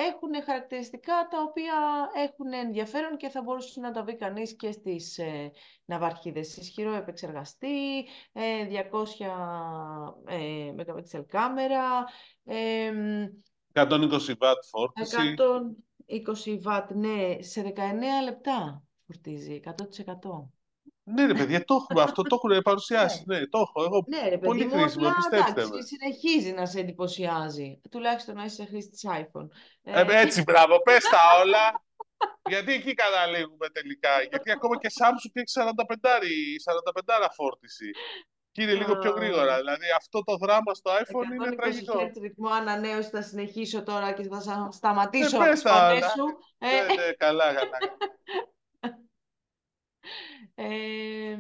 έχουν 0.09 0.43
χαρακτηριστικά 0.45 1.29
τα 1.31 1.43
οποία 1.49 1.75
έχουν 2.15 2.53
ενδιαφέρον 2.53 3.17
και 3.17 3.29
θα 3.29 3.43
μπορούσε 3.43 3.81
να 3.81 3.91
τα 3.91 4.03
βρει 4.03 4.17
κανείς 4.17 4.57
και 4.57 4.73
στις 4.73 5.19
ε, 5.19 5.51
ναυαρχίδες. 5.85 6.57
Ισχυρό 6.57 6.95
επεξεργαστή, 6.95 8.07
ε, 8.33 8.67
200 8.67 9.25
ε, 10.27 10.73
MP 10.77 11.25
κάμερα, 11.27 12.05
ε, 12.45 12.93
120 13.73 14.35
W 14.39 14.53
φόρτιση. 14.71 15.35
120 16.07 16.61
W, 16.65 16.87
ναι, 16.95 17.43
σε 17.43 17.63
19 17.63 18.25
λεπτά 18.25 18.83
φορτίζει, 19.07 19.61
100%. 19.65 20.58
Ναι, 21.15 21.27
ρε 21.27 21.35
παιδιά, 21.35 21.65
το 21.65 21.75
έχουμε 21.75 22.03
αυτό, 22.03 22.23
το 22.23 22.41
έχουν 22.45 22.63
παρουσιάσει. 22.63 23.23
ναι. 23.27 23.47
το 23.47 23.59
έχω. 23.59 23.85
Εγώ 23.85 24.05
Ναι, 24.07 24.29
ρε 24.29 24.39
πολύ 24.39 24.65
παιδί 24.65 24.75
μου, 24.75 24.81
χρήσιμο, 24.81 25.07
απλά, 25.09 25.17
πιστέψτε 25.17 25.51
εντάξει, 25.61 25.73
με. 25.73 25.83
συνεχίζει 25.83 26.53
να 26.53 26.67
σε 26.67 26.81
εντυπωσιάζει. 26.81 27.81
Τουλάχιστον 27.91 28.35
να 28.35 28.45
είσαι 28.45 28.65
χρήστη 28.65 29.09
iPhone. 29.13 29.49
Ε, 29.83 30.05
έτσι, 30.21 30.43
μπράβο, 30.43 30.83
πες 30.83 31.05
τα 31.05 31.19
όλα. 31.43 31.83
Γιατί 32.51 32.73
εκεί 32.73 32.95
καταλήγουμε 32.95 33.69
τελικά. 33.69 34.23
Γιατί 34.31 34.51
ακόμα 34.51 34.79
και 34.79 34.89
Samsung 34.99 35.31
έχει 35.33 35.53
45, 35.55 37.25
45 37.25 37.27
φόρτιση. 37.35 37.91
Και 38.53 38.63
είναι 38.63 38.73
λίγο 38.75 38.97
πιο 38.99 39.11
Α. 39.11 39.15
γρήγορα. 39.15 39.57
Δηλαδή 39.57 39.87
αυτό 39.97 40.23
το 40.25 40.37
δράμα 40.37 40.75
στο 40.75 40.91
iPhone 40.91 41.33
είναι 41.35 41.49
120 41.53 41.57
τραγικό. 41.57 41.99
Hz 42.01 42.21
ρυθμό 42.21 42.49
ανανέωση 42.49 43.09
θα 43.11 43.23
συνεχίσω 43.23 43.83
τώρα 43.83 44.13
και 44.13 44.23
θα 44.29 44.41
σα- 44.41 44.71
σταματήσω 44.71 45.37
Ε, 45.37 45.39
από 45.41 45.45
πες 45.51 45.61
τις 45.63 45.71
τα 45.73 45.79
φωνές 45.79 46.03
όλα. 46.03 46.09
σου. 46.09 46.39
Ε, 46.59 46.67
Ναι, 46.67 46.95
ναι, 46.95 47.13
καλά, 47.13 47.55
καλά. 47.55 47.69
ε, 50.63 51.37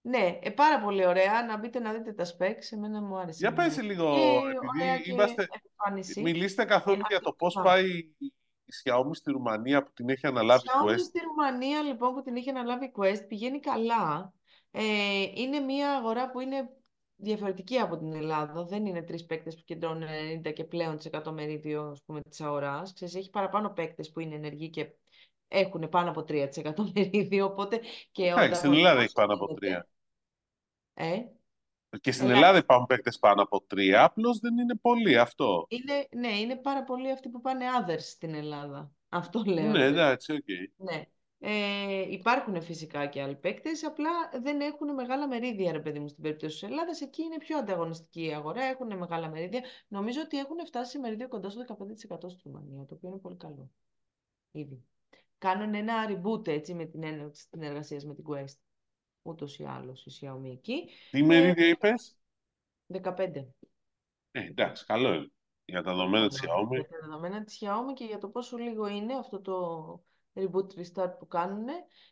ναι, 0.00 0.38
ε, 0.42 0.50
πάρα 0.50 0.80
πολύ 0.80 1.06
ωραία. 1.06 1.44
Να 1.46 1.58
μπείτε 1.58 1.78
να 1.78 1.92
δείτε 1.92 2.12
τα 2.12 2.24
specs. 2.24 2.72
Εμένα 2.72 3.02
μου 3.02 3.18
άρεσε. 3.18 3.38
Για 3.40 3.52
πες 3.52 3.78
εμένα. 3.78 3.92
λίγο, 3.92 4.14
Και 4.14 4.20
ωραία 4.20 4.92
επειδή 4.92 5.02
και 5.02 5.10
είμαστε... 5.12 5.46
εμφάνιση. 5.76 6.20
Μιλήστε 6.20 6.64
καθόλου 6.64 7.00
Ε, 7.00 7.06
για 7.08 7.20
το 7.20 7.32
πώς 7.32 7.56
α. 7.56 7.62
πάει 7.62 7.88
η 8.18 8.32
Xiaomi 8.84 9.10
στη 9.12 9.30
Ρουμανία 9.30 9.82
που 9.82 9.92
την 9.94 10.08
έχει 10.08 10.26
αναλάβει 10.26 10.62
Xiaomi 10.66 10.90
Quest. 10.90 10.98
στη 11.00 11.20
Ρουμανία 11.20 11.82
λοιπόν 11.82 12.14
που 12.14 12.22
την 12.22 12.36
είχε 12.36 12.50
αναλάβει 12.50 12.84
η 12.84 12.92
Quest 12.96 13.24
πηγαίνει 13.28 13.60
καλά. 13.60 14.32
Ε, 14.70 14.82
είναι 15.34 15.60
μια 15.60 15.90
αγορά 15.96 16.30
που 16.30 16.40
είναι 16.40 16.68
διαφορετική 17.16 17.78
από 17.78 17.96
την 17.96 18.12
Ελλάδα. 18.12 18.64
Δεν 18.64 18.86
είναι 18.86 19.02
τρεις 19.02 19.24
παίκτες 19.26 19.54
που 19.56 19.62
κεντρώνουν 19.64 20.08
90 20.46 20.52
και 20.52 20.64
πλέον 20.64 21.00
σε 21.00 21.10
μερίδιο 21.32 21.82
ας 21.82 22.02
πούμε, 22.06 22.20
της 22.28 22.40
αγοράς. 22.40 22.92
Ξέρεις, 22.92 23.14
έχει 23.14 23.30
παραπάνω 23.30 23.70
παίκτες 23.70 24.10
που 24.10 24.20
είναι 24.20 24.34
ενεργοί 24.34 24.70
και 24.70 24.92
έχουν 25.48 25.88
πάνω 25.88 26.10
από 26.10 26.24
3% 26.28 26.90
μερίδιο, 26.94 27.44
οπότε 27.46 27.80
και 28.12 28.22
ο 28.22 28.26
Εντάξει, 28.26 28.54
στην 28.54 28.72
Ελλάδα 28.72 29.00
έχει 29.00 29.12
ανταγωνισμός 29.12 29.12
πάνω 29.12 29.34
από 29.34 29.46
γίνεται. 29.46 29.66
τρία. 29.66 29.88
Ε, 30.94 31.20
Και 32.00 32.12
στην 32.12 32.24
Ελάχιστα. 32.24 32.34
Ελλάδα 32.34 32.58
υπάρχουν 32.58 32.86
παίκτες 32.86 33.18
πάνω 33.18 33.42
από 33.42 33.62
τρία, 33.62 34.04
απλώς 34.04 34.38
δεν 34.38 34.58
είναι 34.58 34.74
πολύ 34.76 35.18
αυτό. 35.18 35.66
είναι, 35.68 36.08
ναι, 36.14 36.38
είναι 36.38 36.56
πάρα 36.56 36.84
πολλοί 36.84 37.10
αυτοί 37.12 37.28
που 37.28 37.40
πάνε 37.40 37.64
others 37.80 38.00
στην 38.00 38.34
Ελλάδα. 38.34 38.90
Αυτό 39.08 39.42
λέω. 39.46 39.54
Ναι, 39.70 39.72
ρε 39.72 39.72
παιδί 39.72 39.84
εντάξει, 39.84 40.32
οκ. 40.32 40.44
Ναι. 40.76 41.04
Ε, 41.38 42.12
υπάρχουν 42.12 42.62
φυσικά 42.62 43.06
και 43.06 43.22
άλλοι 43.22 43.36
παίκτες, 43.36 43.84
απλά 43.84 44.10
δεν 44.42 44.60
έχουν 44.60 44.94
μεγάλα 44.94 45.28
μερίδια, 45.28 45.72
ρε 45.72 45.80
παιδί 45.80 45.98
μου, 45.98 46.08
στην 46.08 46.22
περίπτωση 46.22 46.58
της 46.60 46.68
Ελλάδας. 46.68 47.00
Εκεί 47.00 47.22
είναι 47.22 47.38
πιο 47.38 47.58
ανταγωνιστική 47.58 48.24
η 48.26 48.34
αγορά, 48.34 48.64
έχουν 48.64 48.96
μεγάλα 48.96 49.28
μερίδια. 49.28 49.62
Νομίζω 49.88 50.20
ότι 50.20 50.38
έχουν 50.38 50.66
φτάσει 50.66 50.90
σε 50.90 50.98
μερίδιο 50.98 51.28
κοντά 51.28 51.50
στο 51.50 51.60
15% 51.60 52.28
στη 52.30 52.40
Ρουμανία, 52.44 52.84
το 52.84 52.94
οποίο 52.94 53.08
είναι 53.08 53.18
πολύ 53.18 53.36
καλό. 53.36 53.70
Ήδη. 54.50 54.84
Κάνουν 55.38 55.74
ένα 55.74 55.94
reboot 56.08 56.48
έτσι 56.48 56.74
με 56.74 56.84
την 56.84 57.02
έναρξη 57.02 57.30
της 57.30 57.48
συνεργασίας 57.50 58.04
με 58.04 58.14
την 58.14 58.24
Quest. 58.28 58.56
Ούτως 59.22 59.58
ή 59.58 59.64
άλλως 59.64 60.06
η 60.06 60.10
Xiaomi 60.20 60.50
εκεί. 60.50 60.88
Τι 61.10 61.22
μερίδιο 61.22 61.66
είπες; 61.66 62.16
15. 62.86 63.46
Ε, 64.30 64.40
εντάξει, 64.40 64.84
καλό 64.86 65.14
είναι. 65.14 65.30
Για 65.64 65.82
τα 65.82 65.90
δεδομένα 65.90 66.28
της 66.28 66.40
Για 66.40 66.48
Xiaomi. 66.54 66.86
τα 66.90 66.98
δεδομένα 67.00 67.44
της 67.44 67.58
Xiaomi 67.60 67.92
και 67.94 68.04
για 68.04 68.18
το 68.18 68.28
πόσο 68.28 68.56
λίγο 68.56 68.86
είναι 68.86 69.14
αυτό 69.14 69.40
το 69.40 70.04
reboot 70.34 70.66
restart 70.80 71.18
που 71.18 71.26
κάνουν 71.26 71.66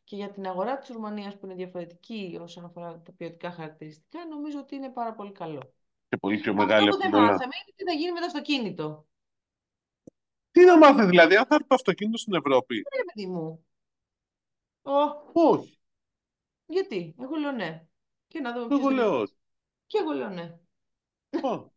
και 0.05 0.17
για 0.17 0.31
την 0.31 0.47
αγορά 0.47 0.79
της 0.79 0.89
Ρουμανίας 0.89 1.39
που 1.39 1.47
είναι 1.47 1.55
διαφορετική 1.55 2.39
όσον 2.41 2.65
αφορά 2.65 3.01
τα 3.01 3.13
ποιοτικά 3.13 3.51
χαρακτηριστικά, 3.51 4.27
νομίζω 4.27 4.59
ότι 4.59 4.75
είναι 4.75 4.91
πάρα 4.91 5.15
πολύ 5.15 5.33
καλό. 5.33 5.75
Και 6.09 6.17
πολύ 6.17 6.39
πιο 6.39 6.53
Αυτό 6.53 6.65
μεγάλη 6.65 6.89
που 6.89 6.95
από 6.95 7.03
δεν 7.03 7.11
την 7.11 7.19
Ελλάδα. 7.21 7.33
μάθαμε 7.33 7.53
είναι 7.65 7.75
τι 7.77 7.85
θα 7.85 7.93
γίνει 7.93 8.13
με 8.13 8.21
το 8.21 8.27
αυτοκίνητο. 8.27 9.07
Τι 10.55 10.65
να 10.65 10.79
μάθει 10.79 11.05
δηλαδή, 11.07 11.37
αν 11.37 11.47
θα 11.47 11.55
έρθει 11.55 11.67
το 11.67 11.75
αυτοκίνητο 11.75 12.19
στην 12.19 12.35
Ευρώπη; 12.35 12.75
Ρε 12.77 13.03
παιδί 13.15 13.27
μου. 13.27 13.67
Ω, 14.83 14.93
Όχι. 15.33 15.79
γιατί, 16.67 17.15
εγώ 17.21 17.37
λέω 17.37 17.53
ναι. 17.53 17.87
Και 18.29 18.41
να 18.41 18.53
δούμε 18.53 18.67
ποιος 18.67 18.79
Εγώ 18.79 18.89
δεν 18.89 18.97
λέω 18.97 19.11
λέει. 19.13 19.21
όχι. 19.23 19.35
Και 19.87 19.99
εγώ 19.99 20.13
λέω 20.13 20.29
ναι. 20.29 20.59
Όχι. 21.43 21.71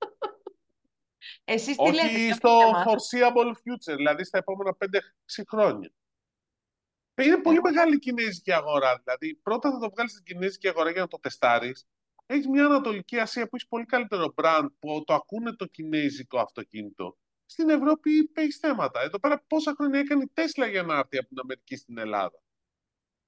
Εσείς 1.44 1.76
τι 1.76 1.82
λέτε, 1.84 2.06
Όχι 2.06 2.14
ποιος 2.26 2.36
στο 2.36 2.48
είναι 2.50 2.62
θέμα; 2.64 2.84
foreseeable 2.84 3.50
future, 3.52 3.96
δηλαδή 3.96 4.24
στα 4.24 4.38
επόμενα 4.38 4.76
5-6 4.78 5.42
χρόνια. 5.48 5.90
Είναι 7.22 7.36
πολύ 7.40 7.56
Εγώ- 7.56 7.70
μεγάλη 7.70 7.94
η 7.94 7.98
κινέζικη 7.98 8.52
αγορά. 8.52 8.98
Δηλαδή, 9.04 9.34
πρώτα 9.34 9.70
θα 9.70 9.78
το 9.78 9.90
βγάλεις 9.90 10.12
στην 10.12 10.24
κινέζικη 10.24 10.68
αγορά 10.68 10.90
για 10.90 11.00
να 11.00 11.06
το 11.08 11.18
τεστάρεις. 11.18 11.86
Έχεις 12.26 12.46
μια 12.46 12.64
Ανατολική 12.64 13.18
Ασία 13.18 13.48
που 13.48 13.56
έχει 13.56 13.68
πολύ 13.68 13.84
καλύτερο 13.84 14.34
brand 14.36 14.66
που 14.78 15.04
το 15.06 15.14
ακούνε 15.14 15.52
το 15.52 15.66
κινέζικο 15.66 16.38
αυτοκίνητο. 16.38 17.16
Στην 17.46 17.68
Ευρώπη 17.70 18.30
έχει 18.34 18.52
θέματα. 18.52 19.00
Εδώ 19.00 19.18
πέρα 19.18 19.40
πόσα 19.46 19.74
χρόνια 19.76 19.98
έκανε 20.00 20.22
η 20.22 20.30
Τέσλα 20.32 20.66
για 20.66 20.82
να 20.82 20.98
έρθει 20.98 21.18
από 21.18 21.28
την 21.28 21.38
Αμερική 21.40 21.76
στην 21.76 21.98
Ελλάδα; 21.98 22.42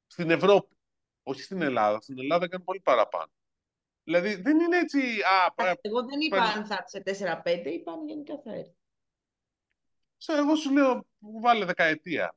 Στην 0.06 0.30
Ευρώπη. 0.30 0.76
Όχι 1.22 1.42
στην 1.42 1.62
Ελλάδα. 1.62 2.00
Στην 2.00 2.18
Ελλάδα 2.18 2.44
έκανε 2.44 2.64
πολύ 2.64 2.80
παραπάνω. 2.80 3.32
Δηλαδή 4.02 4.34
δεν 4.34 4.60
είναι 4.60 4.78
έτσι. 4.78 4.98
Α, 5.22 5.52
πα- 5.54 5.64
Εντάξει, 5.64 5.80
Εγώ 5.82 6.04
δεν 6.04 6.20
είπα 6.20 6.36
παίρνω- 6.36 6.54
αν 6.56 6.66
θα 6.66 6.74
έρθει 6.74 6.90
σε 6.90 7.00
4-5, 7.42 7.70
είπα 7.70 7.92
αν 7.92 8.06
γενικά 8.06 8.40
θα 8.44 8.52
έρθει. 8.54 8.76
Σε- 10.16 10.32
εγώ 10.32 10.54
σου 10.54 10.72
λέω 10.72 11.06
βάλε 11.42 11.64
δεκαετία. 11.64 12.36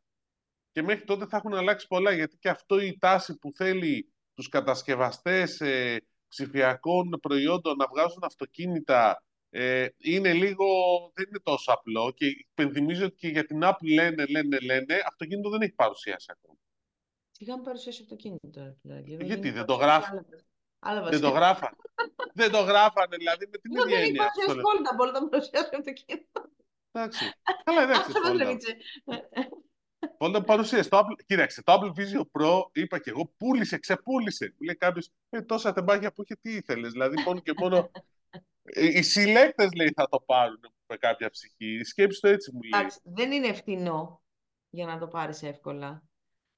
Και 0.72 0.82
μέχρι 0.82 1.04
τότε 1.06 1.26
θα 1.26 1.38
έχουν 1.38 1.54
αλλάξει 1.54 1.88
πολλά, 1.88 2.12
γιατί 2.12 2.38
και 2.38 2.50
αυτό 2.50 2.80
η 2.80 2.98
τάση 2.98 3.38
που 3.38 3.52
θέλει 3.56 4.14
τους 4.34 4.48
κατασκευαστές 4.50 5.62
ε, 5.62 6.02
ψηφιακών 6.28 7.10
προϊόντων 7.22 7.78
να 7.78 7.88
βγάζουν 7.88 8.24
αυτοκίνητα 8.24 9.24
ε, 9.54 9.88
είναι 9.98 10.34
λίγο, 10.34 10.66
δεν 11.14 11.26
είναι 11.30 11.40
τόσο 11.44 11.72
απλό 11.72 12.12
και 12.16 12.26
υπενθυμίζω 12.26 13.06
ότι 13.06 13.16
και 13.16 13.28
για 13.28 13.46
την 13.46 13.60
Apple 13.64 13.94
λένε, 13.94 14.26
λένε, 14.26 14.60
λένε, 14.60 15.02
αυτοκίνητο 15.08 15.50
δεν 15.50 15.62
έχει 15.62 15.74
παρουσιάσει 15.74 16.28
ακόμα. 16.32 16.58
Σιγά 17.32 17.56
μην 17.56 17.64
παρουσιάσει 17.64 18.02
αυτοκίνητο, 18.02 18.64
ρε 18.64 18.76
φιλάκι. 18.82 19.14
Εδώ 19.14 19.24
Γιατί 19.26 19.42
γίνει 19.48 19.58
δεν 19.58 19.66
το 19.66 19.78
παρουσίαση 19.78 20.10
γράφει. 20.12 20.26
άλλα- 20.30 20.44
Άλλα 20.84 21.10
Δεν 21.10 21.22
το 21.22 21.32
βασικά. 21.32 21.40
γράφανε. 21.40 21.76
δεν 22.34 22.52
το 22.52 22.60
γράφανε, 22.60 23.16
δηλαδή 23.18 23.48
με 23.52 23.58
την 23.58 23.76
Εγώ 23.76 23.86
ίδια 23.86 23.98
δεν 23.98 24.06
έννοια. 24.08 24.24
είπα 24.24 24.32
στο 24.34 24.42
σε 24.50 24.56
λέω. 24.56 24.64
Foldable, 24.66 24.96
μπορεί 24.98 25.12
να 25.12 25.28
παρουσιάσει 25.30 25.70
αυτοκίνητο. 25.78 26.42
Εντάξει. 26.92 27.26
Καλά, 27.64 27.82
εντάξει. 27.82 28.02
Αυτό 28.02 28.20
μας 28.20 28.32
Foldable. 28.32 28.36
λέμιτσε. 28.36 28.78
Όταν 30.18 30.44
παρουσίασε 30.44 30.90
το 30.90 30.98
Apple, 30.98 31.24
κοίταξε, 31.26 31.64
το 31.64 31.74
Apple 31.74 32.00
Vision 32.00 32.22
Pro, 32.32 32.62
είπα 32.74 33.00
και 33.00 33.10
εγώ, 33.10 33.34
πούλησε, 33.38 33.78
ξεπούλησε. 33.78 34.46
Μου 34.58 34.66
λέει 34.66 34.76
κάποιος, 34.76 35.10
ε, 35.30 35.42
τόσα 35.42 35.74
τεμπάκια 35.74 36.14
που 36.14 36.22
είχε, 36.24 36.36
τι 36.36 36.54
ήθελες. 36.56 36.92
Δηλαδή, 36.92 37.22
μόνο 37.26 37.40
και 37.40 37.54
μόνο. 37.58 37.92
Ε, 38.64 38.86
οι 38.86 39.02
συλλέκτες, 39.02 39.70
λέει, 39.74 39.92
θα 39.96 40.08
το 40.10 40.20
πάρουν 40.20 40.60
με 40.88 40.98
κάποια 40.98 41.30
ψυχή. 41.30 41.84
Σκέψει 41.84 42.20
το 42.22 42.28
έτσι, 42.28 42.52
μου 42.54 42.60
λέει. 42.62 42.72
Εντάξει, 42.82 43.00
δεν 43.04 43.32
είναι 43.32 43.54
φτηνό 43.54 44.22
για 44.70 44.86
να 44.86 44.98
το 45.00 45.08
πάρεις 45.08 45.44
εύκολα. 45.44 46.04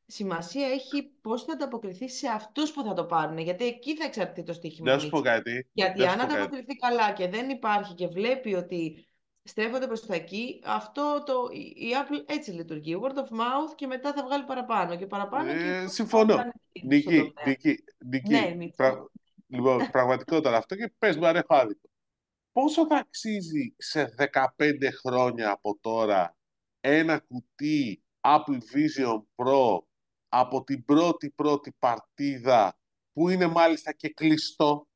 Σημασία 0.06 0.68
έχει 0.68 1.04
πώς 1.22 1.44
θα 1.44 1.54
ανταποκριθείς 1.54 2.18
σε 2.18 2.28
αυτούς 2.28 2.72
που 2.72 2.84
θα 2.84 2.94
το 2.94 3.06
πάρουν, 3.06 3.38
γιατί 3.38 3.66
εκεί 3.66 3.96
θα 3.96 4.06
εξαρτηθεί 4.06 4.44
το 4.44 4.54
στοίχημα. 4.54 4.92
Να 4.92 5.00
σου 5.00 5.10
πω 5.10 5.18
Μίτσι. 5.18 5.32
κάτι. 5.32 5.68
Γιατί 5.74 6.00
να 6.00 6.06
σου 6.06 6.12
αν 6.12 6.18
πω 6.20 6.24
κάτι. 6.26 6.36
ανταποκριθεί 6.38 6.76
καλά 6.76 7.12
και 7.12 7.28
δεν 7.28 7.50
υπάρχει 7.50 7.94
και 7.94 8.08
βλέπει 8.08 8.54
ότι 8.54 9.08
στρέφονται 9.44 9.88
προς 9.88 10.06
τα 10.06 10.16
εκεί, 10.16 10.62
αυτό 10.66 11.24
το, 11.26 11.34
η 11.52 11.60
η 11.88 11.92
Apple 12.04 12.24
έτσι 12.34 12.52
λειτουργεί. 12.52 13.00
Word 13.04 13.16
of 13.18 13.24
mouth 13.40 13.76
και 13.76 13.88
μετά 13.88 14.14
θα 14.14 14.24
βγάλει 14.24 14.44
παραπάνω 14.44 14.96
και 14.98 15.06
παραπάνω 15.06 15.52
και 15.52 15.60
Ε, 15.60 15.82
θα 15.82 15.88
συμφωνώ. 15.88 16.36
κάνει 16.36 16.52
στον 16.74 16.88
Νική, 16.88 17.04
τομέα. 17.18 17.32
νική, 17.46 17.84
νική. 18.06 18.32
Ναι, 18.32 18.54
Μίτσο. 18.56 18.76
Πρα- 18.76 19.08
Λοιπόν, 19.48 19.90
πραγματικότερα 19.92 20.58
αυτό 20.58 20.76
και 20.76 20.92
πες 21.00 21.18
μου 21.18 21.26
αν 21.28 21.36
έχω 21.36 21.56
άδικο. 21.56 21.90
Πόσο 22.54 22.86
θα 22.88 22.96
αξίζει 22.98 23.76
σε 23.78 24.14
15 24.18 24.92
χρόνια 25.06 25.52
από 25.52 25.78
τώρα 25.82 26.36
ένα 26.80 27.20
κουτί 27.20 28.04
Apple 28.22 28.58
Vision 28.74 29.22
Pro 29.36 29.80
από 30.30 30.64
την 30.64 30.86
πρώτη 30.86 31.30
πρώτη 31.32 31.72
παρτίδα 31.80 32.78
που 33.14 33.30
είναι 33.30 33.48
μάλιστα 33.48 33.92
και 33.94 34.10
κλειστό; 34.10 34.88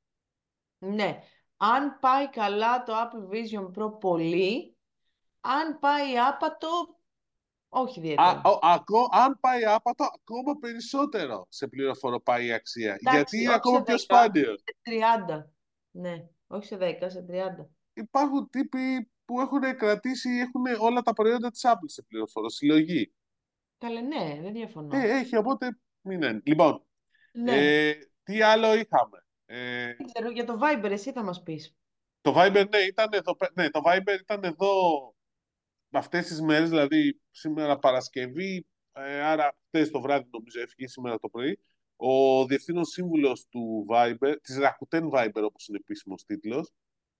Ναι, 0.78 1.20
αν 1.58 2.00
πάει 2.00 2.30
καλά 2.30 2.84
το 2.84 2.94
Apple 2.96 3.34
Vision 3.34 3.72
Pro 3.78 4.00
πολύ, 4.00 4.78
αν 5.40 5.80
πάει 5.80 6.18
άπατο, 6.20 7.00
όχι 7.70 8.00
Α, 8.00 8.02
ιδιαίτερα. 8.04 8.42
ο- 8.46 8.60
ακό- 8.62 9.10
αν 9.16 9.38
πάει 9.40 9.66
άπατο, 9.66 10.04
ακόμα 10.04 10.56
περισσότερο 10.60 11.46
σε 11.50 11.68
πληροφοροπάει 11.68 12.46
η 12.46 12.52
αξία. 12.52 12.94
Εντάξει, 12.94 13.16
γιατί 13.16 13.38
είναι 13.38 13.48
όχι 13.48 13.56
ακόμα 13.58 13.78
σε 13.78 13.84
πιο 13.84 13.94
10. 13.96 14.00
σπάνιος. 14.04 14.60
Σε 14.66 14.76
30. 14.82 15.52
Ναι, 15.92 16.28
όχι 16.48 16.66
σε 16.66 16.78
10, 16.80 17.10
σε 17.10 17.26
30. 17.30 17.70
Υπάρχουν 17.94 18.50
τύποι 18.50 19.12
που 19.26 19.40
έχουν 19.42 19.78
κρατήσει, 19.78 20.30
έχουν 20.30 20.64
όλα 20.80 21.02
τα 21.02 21.14
προϊόντα 21.14 21.52
της 21.52 21.62
Apple 21.66 21.86
σε 21.86 22.02
πληροφοροσυλλογή. 22.04 23.14
Καλέ, 23.78 24.02
ναι, 24.02 24.40
δεν 24.42 24.54
διαφωνώ. 24.54 24.98
Ε, 24.98 25.18
έχει, 25.18 25.36
οπότε 25.36 25.80
μην 26.02 26.22
είναι. 26.22 26.42
Λοιπόν, 26.46 26.86
Ναι, 27.32 27.88
ε, 27.88 27.94
τι 28.24 28.42
άλλο 28.42 28.74
είχαμε; 28.76 29.26
Ε, 29.46 29.86
δεν 29.96 30.06
ξέρω, 30.14 30.30
για 30.30 30.46
το 30.46 30.60
Viber 30.62 30.90
εσύ 30.92 31.12
θα 31.12 31.24
μας 31.24 31.44
πεις. 31.44 31.76
το 32.22 32.34
Viber, 32.38 32.66
ναι, 32.70 32.78
ήταν 32.78 33.10
εδώ, 33.14 33.36
πέ- 33.36 33.52
ναι, 33.56 33.70
το 33.70 33.82
Viber 33.86 34.20
ήταν 34.22 34.44
εδώ 34.44 34.72
αυτές 35.92 36.28
τις 36.28 36.42
μέρες, 36.42 36.70
δηλαδή 36.70 37.22
σήμερα 37.32 37.78
Παρασκευή, 37.80 38.68
ε, 38.92 39.22
άρα 39.22 39.58
χτες 39.68 39.92
το 39.92 40.02
βράδυ 40.02 40.30
νομίζω 40.32 40.62
έφυγε 40.62 40.88
σήμερα 40.88 41.20
το 41.20 41.30
πρωί, 41.30 41.60
ο 41.98 42.46
διευθύνων 42.46 42.86
σύμβουλος 42.86 43.48
του 43.50 43.86
Viber, 43.90 44.36
της 44.42 44.58
Rakuten 44.62 45.10
Viber 45.10 45.44
όπως 45.44 45.68
είναι 45.68 45.78
επίσημος 45.78 46.26
τίτλος, 46.26 46.72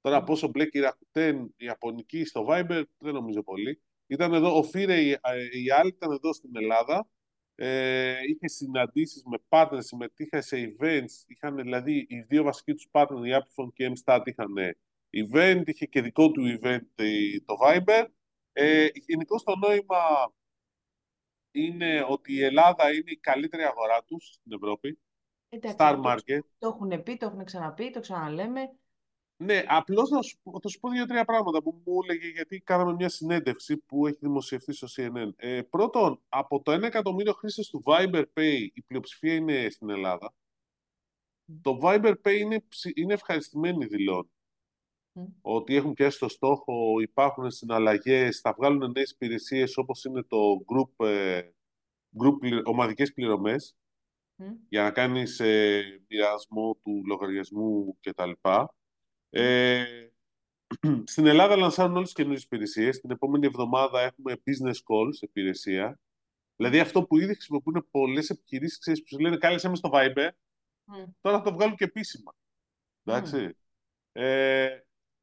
τώρα 0.02 0.24
πόσο 0.24 0.48
μπλέκει 0.48 0.78
η 0.78 0.82
Rakuten, 0.86 1.46
η 1.56 1.66
Ιαπωνική 1.66 2.26
στο 2.26 2.46
Viber, 2.50 2.84
δεν 2.98 3.14
νομίζω 3.14 3.44
πολύ, 3.44 3.82
ήταν 4.08 4.34
εδώ, 4.34 4.58
ο 4.58 4.64
Φίρε 4.64 5.02
η, 5.02 5.10
η 5.64 5.72
άλλη 5.72 5.90
ήταν 5.90 6.12
εδώ 6.12 6.34
στην 6.34 6.52
Ελλάδα, 6.54 7.10
ε, 7.56 8.16
είχε 8.28 8.48
συναντήσεις 8.48 9.24
με 9.26 9.38
partners, 9.50 9.78
συμμετείχε 9.80 10.42
σε 10.42 10.76
events, 10.80 11.24
είχαν 11.28 11.56
δηλαδή 11.56 12.06
οι 12.10 12.22
δύο 12.22 12.44
βασικοί 12.44 12.74
τους 12.74 12.88
partners, 12.92 13.26
η 13.26 13.32
Apple 13.32 13.68
και 13.74 13.84
η 13.84 13.92
MSTAT 13.96 14.22
είχαν 14.24 14.54
event, 15.10 15.62
είχε 15.66 15.86
και 15.86 16.02
δικό 16.02 16.32
του 16.32 16.60
event 16.62 17.06
το 17.46 17.56
Viber. 17.66 18.06
Ε, 18.52 18.88
Γενικώς 18.94 19.44
το 19.44 19.56
νόημα 19.56 20.34
είναι 21.66 22.06
ότι 22.08 22.34
η 22.34 22.44
Ελλάδα 22.44 22.94
είναι 22.94 23.12
η 23.12 23.18
καλύτερη 23.18 23.64
αγορά 23.64 24.04
τους 24.04 24.26
στην 24.34 24.52
Ευρώπη. 24.52 25.00
Εντάξει, 25.50 25.76
Star 25.80 25.94
το- 25.96 26.02
Market. 26.10 26.40
Το 26.58 26.68
έχουν 26.68 27.04
πει, 27.04 27.18
το 27.18 27.26
έχουν 27.26 27.44
ξαναπεί, 27.44 27.90
το 27.92 28.00
ξαναλέμε. 28.00 28.76
Ναι, 29.44 29.64
απλώς 29.68 30.10
να 30.10 30.22
σου, 30.22 30.38
πω- 30.44 30.60
θα 30.62 30.68
σου 30.68 30.80
πω 30.80 30.90
δύο-τρία 30.90 31.26
πράγματα 31.26 31.62
που 31.62 31.82
μου 31.86 32.00
έλεγε 32.04 32.28
γιατί 32.28 32.60
κάναμε 32.60 32.94
μια 32.94 33.10
συνέντευξη 33.10 33.78
που 33.78 34.08
έχει 34.08 34.18
δημοσιευτεί 34.22 34.74
στο 34.74 34.88
CNN. 34.96 35.30
Ε, 35.36 35.62
πρώτον, 35.62 36.22
από 36.30 36.62
το 36.62 36.72
1 36.72 36.84
εκατομμύριο 36.84 37.34
χρήστες 37.34 37.70
του 37.70 37.84
Viber 37.86 38.24
Pay, 38.34 38.68
η 38.74 38.82
πλειοψηφία 38.88 39.34
είναι 39.34 39.70
στην 39.70 39.90
Ελλάδα. 39.90 40.34
Το 41.62 41.80
Viber 41.84 42.14
Pay 42.24 42.38
είναι, 42.40 42.60
ψη- 42.62 42.98
είναι 42.98 43.14
ευχαριστημένοι 43.14 43.86
δηλώνει. 43.86 44.30
Μμ. 45.18 45.26
Ότι 45.42 45.76
έχουν 45.76 45.94
πιάσει 45.94 46.20
το 46.20 46.30
στόχο, 46.30 47.00
υπάρχουν 47.02 47.52
συναλλαγές, 47.52 48.40
θα 48.40 48.54
βγάλουν 48.58 48.92
νέες 48.92 49.12
υπηρεσίες 49.12 49.78
όπως 49.78 50.04
είναι 50.04 50.24
το 50.24 50.38
group, 50.68 51.06
ε, 51.06 51.50
group 52.24 52.40
πλη- 52.40 52.68
ομαδικές 52.68 53.14
πληρωμές 53.14 53.76
Μμ. 54.36 54.54
για 54.70 54.84
να 54.84 54.92
κάνεις 54.92 55.40
ε, 55.40 55.84
μοιρασμό 56.10 56.78
του 56.84 57.02
λογαριασμού 57.06 57.98
κτλ. 58.02 58.32
Ε, 59.30 59.84
στην 61.14 61.26
Ελλάδα 61.26 61.56
λανσάρουν 61.56 61.96
όλες 61.96 62.06
τις 62.08 62.16
καινούριες 62.16 62.44
υπηρεσίες. 62.44 63.00
Την 63.00 63.12
επόμενη 63.12 63.46
εβδομάδα 63.46 64.02
έχουμε 64.02 64.34
business 64.46 64.76
calls 64.76 65.22
υπηρεσία. 65.22 66.00
Δηλαδή 66.56 66.80
αυτό 66.80 67.04
που 67.04 67.18
ήδη 67.18 67.34
χρησιμοποιούν 67.34 67.88
πολλές 67.92 68.30
επιχειρήσεις, 68.30 68.78
ξέρεις, 68.80 69.02
που 69.02 69.08
σου 69.08 69.20
λένε 69.20 69.38
κάλεσέ 69.38 69.70
με 69.70 69.76
στο 69.76 69.90
Viber, 69.94 70.30
Μμ. 70.84 71.04
τώρα 71.22 71.38
θα 71.38 71.44
το 71.44 71.54
βγάλουν 71.54 71.76
και 71.76 71.84
επίσημα. 71.84 72.36
Εντάξει. 73.04 73.58
Ε, 74.12 74.80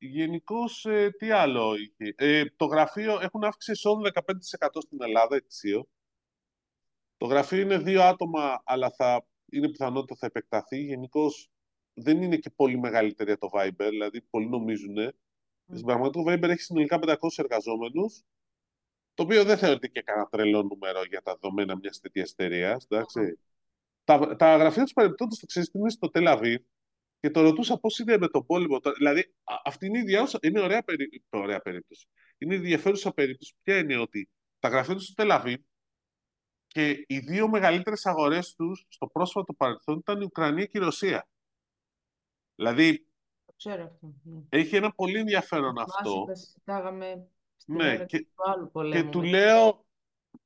Γενικώς, 0.06 0.86
τι 1.18 1.30
άλλο 1.30 1.74
είχε; 1.74 2.14
Ε, 2.16 2.44
το 2.56 2.64
γραφείο 2.64 3.20
έχουν 3.20 3.44
αύξηση 3.44 3.70
εσόδων 3.70 4.12
15% 4.12 4.80
στην 4.80 5.02
Ελλάδα 5.02 5.36
ετησίω. 5.36 5.86
Το 7.16 7.26
γραφείο 7.26 7.60
είναι 7.60 7.78
δύο 7.78 8.02
άτομα, 8.02 8.62
αλλά 8.64 8.90
θα 8.90 9.26
είναι 9.50 9.68
πιθανότητα 9.68 10.14
θα 10.16 10.26
επεκταθεί. 10.26 10.82
Γενικώς 10.82 11.50
δεν 11.94 12.22
είναι 12.22 12.36
και 12.36 12.50
πολύ 12.50 12.78
μεγαλύτερη 12.78 13.32
από 13.32 13.48
το 13.48 13.58
Viber, 13.58 13.88
δηλαδή 13.90 14.20
πολλοί 14.20 14.48
νομίζουν. 14.48 14.96
Στην 15.72 15.86
πραγματικότητα 15.86 16.38
το 16.38 16.46
Viber 16.46 16.50
έχει 16.50 16.62
συνολικά 16.62 16.98
500 17.02 17.16
εργαζόμενους, 17.36 18.22
το 19.14 19.22
οποίο 19.22 19.44
δεν 19.44 19.58
θεωρείται 19.58 19.88
και 19.88 20.02
κανένα 20.02 20.28
τρελό 20.28 20.62
νούμερο 20.62 21.04
για 21.04 21.22
τα 21.22 21.32
δεδομένα 21.40 21.76
μιας 21.76 22.00
τέτοιας 22.00 22.30
εταιρείας. 22.30 22.86
Τα, 24.04 24.36
τα 24.36 24.56
γραφεία 24.56 24.82
τους 24.82 24.92
παρεμπιπτόντως 24.92 25.38
το 25.38 25.46
ξέρεις, 25.46 25.70
είναι 25.72 25.90
στο 25.90 26.10
Τελαβίβ 26.10 26.62
και 27.24 27.30
το 27.30 27.40
ρωτούσα 27.40 27.78
πώς 27.78 27.98
είναι 27.98 28.18
με 28.18 28.28
τον 28.28 28.46
πόλεμο. 28.46 28.80
τώρα. 28.80 28.96
Δηλαδή, 28.96 29.20
α- 29.44 29.60
αυτή 29.64 29.86
είναι 29.86 29.98
η 29.98 30.02
διάουσα, 30.02 30.38
είναι 30.42 30.60
ωραία, 30.60 30.82
περί, 30.82 31.22
ωραία 31.30 31.60
περίπτωση. 31.60 32.06
Είναι 32.38 32.54
ενδιαφέρουσα 32.54 33.12
περίπτωση. 33.12 33.54
Ποια 33.62 33.78
είναι 33.78 33.96
ότι 33.96 34.28
τα 34.58 34.68
γραφεία 34.68 34.94
τους 34.94 35.04
στο 35.04 35.14
Τελαβίβ 35.14 35.60
και 36.66 37.04
οι 37.06 37.18
δύο 37.18 37.48
μεγαλύτερες 37.48 38.06
αγορές 38.06 38.54
τους 38.54 38.84
στο 38.88 39.06
πρόσφατο 39.06 39.52
παρελθόν 39.54 39.98
ήταν 39.98 40.20
η 40.20 40.24
Ουκρανία 40.24 40.64
και 40.64 40.78
η 40.78 40.80
Ρωσία. 40.80 41.28
Δηλαδή, 42.54 43.06
Το 43.46 43.52
ξέρω 43.56 43.84
αυτό. 43.84 44.14
Ναι. 44.22 44.40
έχει 44.48 44.76
ένα 44.76 44.92
πολύ 44.94 45.18
ενδιαφέρον 45.18 45.68
Θυμάσαι, 45.70 45.94
αυτό. 45.98 46.24
Τα 46.26 46.34
συζητάγαμε 46.34 47.28
στην 47.56 47.74
Ναι, 47.74 47.88
ώρα 47.94 48.04
και- 48.04 48.20
του 48.20 48.50
άλλου 48.50 48.64
Και 48.64 48.70
πολέμου. 48.70 49.10
του 49.10 49.20
με- 49.20 49.28
λέω, 49.28 49.86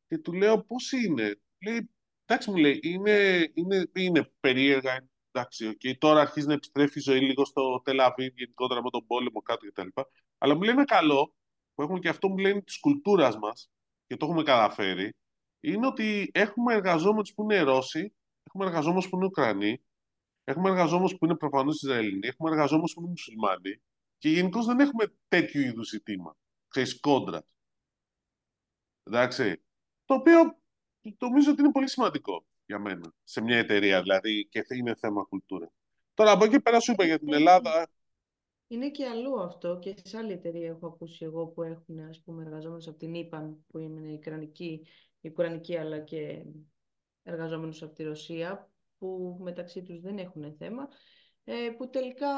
και 0.08 0.18
του 0.18 0.32
λέω 0.32 0.62
πώς 0.64 0.92
είναι. 0.92 1.40
Λέει, 1.66 1.90
εντάξει 2.24 2.50
μου 2.50 2.56
λέει, 2.56 2.80
είναι, 2.82 3.50
είναι, 3.54 3.90
είναι 3.94 4.30
περίεργα, 4.40 5.08
εντάξει, 5.38 5.66
οκ, 5.66 5.98
τώρα 5.98 6.20
αρχίζει 6.20 6.46
να 6.46 6.52
επιστρέφει 6.52 6.98
η 6.98 7.02
ζωή 7.02 7.20
λίγο 7.20 7.44
στο 7.44 7.80
Τελ 7.84 8.02
Αβίβ, 8.02 8.32
γενικότερα 8.36 8.82
με 8.82 8.90
τον 8.90 9.06
πόλεμο 9.06 9.42
κάτω 9.42 9.66
κτλ. 9.66 9.88
Αλλά 10.38 10.54
μου 10.54 10.62
λέει 10.62 10.72
ένα 10.72 10.84
καλό, 10.84 11.34
που 11.74 11.82
έχουμε 11.82 11.98
και 11.98 12.08
αυτό 12.08 12.28
μου 12.28 12.38
λένε 12.38 12.62
της 12.62 12.80
κουλτούρας 12.80 13.38
μας, 13.38 13.70
και 14.06 14.16
το 14.16 14.26
έχουμε 14.26 14.42
καταφέρει, 14.42 15.14
είναι 15.60 15.86
ότι 15.86 16.30
έχουμε 16.34 16.74
εργαζόμενους 16.74 17.34
που 17.34 17.42
είναι 17.42 17.60
Ρώσοι, 17.60 18.14
έχουμε 18.42 18.64
εργαζόμενους 18.64 19.08
που 19.08 19.16
είναι 19.16 19.24
Ουκρανοί, 19.24 19.82
έχουμε 20.44 20.70
εργαζόμενους 20.70 21.16
που 21.16 21.24
είναι 21.24 21.36
προφανώς 21.36 21.82
Ισραηλινοί, 21.82 22.26
έχουμε 22.26 22.50
εργαζόμενους 22.50 22.92
που 22.92 23.00
είναι 23.00 23.08
Μουσουλμάνοι 23.08 23.82
και 24.18 24.28
γενικώς 24.28 24.66
δεν 24.66 24.80
έχουμε 24.80 25.14
τέτοιου 25.28 25.60
είδους 25.60 25.88
ζήτημα. 25.88 26.36
Ξέρεις, 26.68 27.00
κόντρα. 27.00 27.44
Εντάξει. 29.02 29.62
Το 30.04 30.14
οποίο 30.14 30.58
νομίζω 31.18 31.50
ότι 31.50 31.60
είναι 31.60 31.72
πολύ 31.72 31.88
σημαντικό 31.88 32.46
για 32.68 32.78
μένα. 32.78 33.12
Σε 33.24 33.40
μια 33.40 33.58
εταιρεία 33.58 34.02
δηλαδή 34.02 34.46
και 34.50 34.64
είναι 34.74 34.94
θέμα 34.94 35.22
κουλτούρα. 35.22 35.72
Τώρα 36.14 36.30
από 36.30 36.44
εκεί 36.44 36.60
πέρα 36.60 36.80
σου 36.80 36.92
είπα 36.92 37.04
για 37.04 37.18
την 37.18 37.32
Ελλάδα. 37.32 37.88
Είναι 38.68 38.90
και 38.90 39.06
αλλού 39.06 39.40
αυτό 39.40 39.78
και 39.78 39.94
σε 40.02 40.16
άλλη 40.16 40.32
εταιρεία 40.32 40.68
έχω 40.68 40.86
ακούσει 40.86 41.24
εγώ 41.24 41.46
που 41.46 41.62
έχουν 41.62 42.00
ας 42.00 42.20
πούμε 42.24 42.42
εργαζόμενους 42.42 42.86
από 42.86 42.98
την 42.98 43.14
ΙΠΑΝ 43.14 43.64
που 43.68 43.78
είναι 43.78 44.10
η 44.10 44.14
Ουκρανική, 44.14 44.86
η 45.20 45.28
Ουκρανική 45.28 45.76
αλλά 45.76 45.98
και 45.98 46.44
εργαζόμενους 47.22 47.82
από 47.82 47.94
τη 47.94 48.02
Ρωσία 48.02 48.70
που 48.98 49.38
μεταξύ 49.40 49.82
τους 49.82 50.00
δεν 50.00 50.18
έχουν 50.18 50.54
θέμα 50.58 50.88
ε, 51.44 51.70
που 51.76 51.90
τελικά 51.90 52.28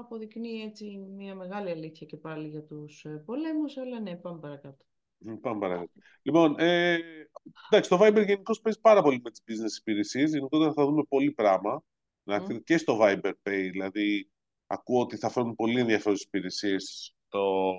αποδεικνύει 0.00 0.62
έτσι 0.62 0.96
μια 1.16 1.34
μεγάλη 1.34 1.70
αλήθεια 1.70 2.06
και 2.06 2.16
πάλι 2.16 2.48
για 2.48 2.62
τους 2.62 3.04
ε, 3.04 3.22
πολέμους 3.26 3.76
αλλά 3.76 4.00
ναι 4.00 4.16
πάμε 4.16 4.38
παρακάτω. 4.38 4.87
Μ, 5.18 5.34
Πάμε 5.34 5.58
παρακάτω. 5.60 5.90
Λοιπόν, 6.22 6.54
ε, 6.58 6.98
εντάξει, 7.70 7.90
το 7.90 7.98
Viber 8.00 8.24
γενικώς 8.26 8.60
παίζει 8.60 8.80
πάρα 8.80 9.02
πολύ 9.02 9.20
με 9.24 9.30
τις 9.30 9.42
business 9.46 9.78
υπηρεσίες. 9.78 10.30
Γενικότερα 10.30 10.72
θα 10.72 10.84
δούμε 10.84 11.02
πολύ 11.08 11.32
πράγμα. 11.32 11.82
Εντάξει, 12.24 12.52
Μμ. 12.54 12.58
Και 12.58 12.78
στο 12.78 12.98
Viber 13.00 13.32
Pay, 13.42 13.68
δηλαδή, 13.70 14.30
ακούω 14.66 15.00
ότι 15.00 15.16
θα 15.16 15.28
φέρουν 15.30 15.54
πολύ 15.54 15.80
ενδιαφέρουσες 15.80 16.26
υπηρεσίες 16.26 17.14
στο, 17.26 17.72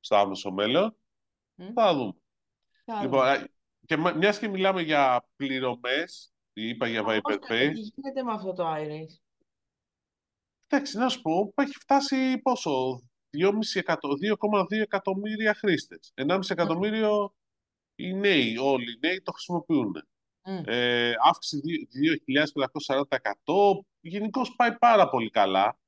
στο 0.00 0.16
άμεσο 0.16 0.50
μέλλον. 0.52 0.96
Μμ. 1.54 1.72
Θα 1.74 1.94
δούμε. 1.94 2.12
Θα 2.84 3.02
Λοιπόν, 3.02 3.18
δούμε. 3.20 3.30
α, 3.30 3.48
και 3.86 3.96
μιας 3.96 4.38
και 4.38 4.48
μιλάμε 4.48 4.82
για 4.82 5.28
πληρωμές, 5.36 6.32
είπα 6.52 6.86
για 6.88 7.04
Viber 7.06 7.20
Πώς 7.22 7.34
Pay. 7.34 7.70
τι 7.74 7.80
γίνεται 7.80 8.22
με 8.22 8.32
αυτό 8.32 8.52
το 8.52 8.64
iRace. 8.76 9.18
Εντάξει, 10.66 10.98
να 10.98 11.08
σου 11.08 11.20
πω, 11.20 11.52
έχει 11.54 11.72
φτάσει 11.72 12.38
πόσο, 12.42 12.70
2,5 12.70 13.00
εκατο- 13.00 13.09
2,2 14.10 14.80
εκατομμύρια 14.80 15.54
χρήστες. 15.54 16.12
1,5 16.14 16.50
εκατομμύριο 16.50 17.34
οι 17.94 18.12
νέοι, 18.14 18.56
όλοι 18.56 18.92
οι 18.92 18.98
νέοι 19.00 19.22
το 19.22 19.32
χρησιμοποιούν. 19.32 20.04
Μμ. 20.44 20.62
Ε, 20.66 21.12
αύξηση 21.24 21.88
2.540%. 21.92 23.84
Γενικώς 24.00 24.54
πάει 24.56 24.78
πάρα 24.78 25.08
πολύ 25.08 25.30
καλά. 25.30 25.78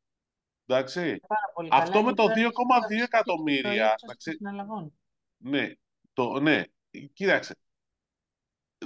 Εντάξει. 0.66 1.20
Πάρα 1.26 1.50
πολύ 1.54 1.68
Αυτό 1.72 1.90
καλά. 1.90 2.02
με 2.02 2.08
Είναι 2.08 2.16
το 2.16 2.22
τώρα 2.22 2.34
2,2 2.34 2.96
το 2.98 3.02
εκατομμύρια, 3.02 3.72
ύψος 3.72 4.02
να 4.02 4.06
των 4.06 4.16
ξέ- 4.16 4.36
συναλλαγών. 4.36 4.92
Ναι, 5.36 5.72
το, 6.12 6.40
ναι, 6.40 6.62
κοίταξε. 7.12 7.56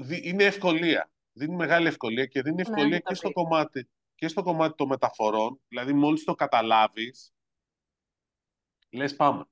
Δι- 0.01 0.25
Είναι 0.27 0.45
ευκολία. 0.45 1.11
Δίνει 1.33 1.55
μεγάλη 1.57 1.87
ευκολία 1.87 2.27
και 2.27 2.43
δίνει 2.43 2.55
Ναι, 2.57 2.63
ευκολία 2.63 2.89
δεν 2.89 3.03
τα 3.03 3.09
και 3.09 3.15
στο 3.15 3.29
πει. 3.29 3.35
κομμάτι, 3.35 3.89
και 4.15 4.29
στο 4.29 4.43
κομμάτι 4.43 4.75
των 4.77 4.89
μεταφορών. 4.89 5.61
Δηλαδή, 5.69 5.93
μόλις 5.93 6.25
το 6.25 6.35
καταλάβεις, 6.35 7.33
λες 8.91 9.17
πάμε. 9.17 9.45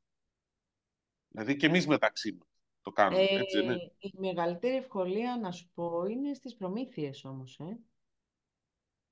Δηλαδή 1.28 1.56
και 1.56 1.66
εμείς 1.66 1.86
μεταξύ 1.86 2.32
μας 2.32 2.48
το 2.82 2.90
κάνουμε, 2.90 3.22
Ε, 3.22 3.38
έτσι 3.38 3.56
δεν 3.60 3.64
είναι. 3.64 3.92
η 3.98 4.12
μεγαλύτερη 4.18 4.76
ευκολία 4.76 5.38
να 5.40 5.50
σου 5.50 5.70
πω 5.74 6.04
είναι 6.04 6.34
στις 6.34 6.54
προμήθειες 6.54 7.24
όμως, 7.24 7.58
ε. 7.58 7.78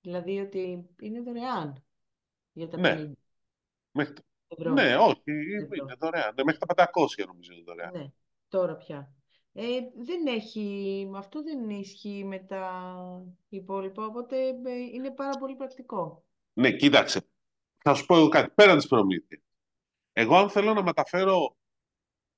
Δηλαδή 0.00 0.38
ότι 0.40 0.88
είναι 1.00 1.20
δωρεάν 1.20 1.84
για 2.52 2.68
τα 2.68 2.78
Ναι. 2.78 2.94
50 2.94 3.12
Μέχρι... 3.92 4.14
τα- 4.14 4.22
ευρώ. 4.48 4.72
Ναι, 4.72 4.96
όχι, 4.96 5.22
Ευρώ. 5.62 5.74
είναι 5.84 5.94
δωρεάν. 5.98 6.34
Ναι, 6.34 6.44
μέχρι 6.44 6.60
τα 6.66 6.74
500 6.74 7.24
νομίζω 7.26 7.52
είναι 7.52 7.62
δωρεάν. 7.62 7.92
Ναι, 7.92 8.06
τώρα 8.48 8.76
πια. 8.76 9.14
Ε, 9.52 9.64
δεν 9.96 10.26
έχει, 10.26 11.10
αυτό 11.14 11.42
δεν 11.42 11.70
ισχύει 11.70 12.24
με 12.24 12.38
τα 12.38 12.84
υπόλοιπα, 13.48 14.04
οπότε 14.04 14.46
ε, 14.48 14.72
είναι 14.92 15.10
πάρα 15.10 15.38
πολύ 15.38 15.54
πρακτικό. 15.56 16.24
Ναι, 16.52 16.72
κοίταξε. 16.72 17.20
Θα 17.78 17.94
σου 17.94 18.06
πω 18.06 18.16
εγώ 18.16 18.28
κάτι. 18.28 18.50
Πέραν 18.54 18.76
της 18.76 18.86
προμήθειας. 18.86 19.40
Εγώ, 20.12 20.36
αν 20.36 20.50
θέλω 20.50 20.74
να 20.74 20.82
μεταφέρω 20.82 21.56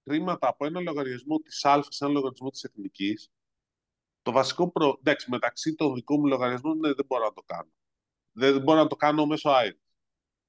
χρήματα 0.02 0.48
από 0.48 0.66
ένα 0.66 0.80
λογαριασμό 0.80 1.38
της 1.38 1.64
Α 1.64 1.82
σε 1.82 2.04
ένα 2.04 2.12
λογαριασμό 2.12 2.50
της 2.50 2.64
Εθνικής, 2.64 3.30
το 4.22 4.32
βασικό 4.32 4.70
προ... 4.70 4.96
Εντάξει, 4.98 5.30
μεταξύ 5.30 5.74
των 5.74 5.94
δικών 5.94 6.20
μου 6.20 6.26
λογαριασμών 6.26 6.78
ναι, 6.78 6.92
δεν 6.92 7.04
μπορώ 7.06 7.24
να 7.24 7.32
το 7.32 7.42
κάνω. 7.42 7.70
Δεν 8.32 8.62
μπορώ 8.62 8.78
να 8.78 8.86
το 8.86 8.96
κάνω 8.96 9.26
μέσω 9.26 9.50
ΑΕΡ. 9.50 9.74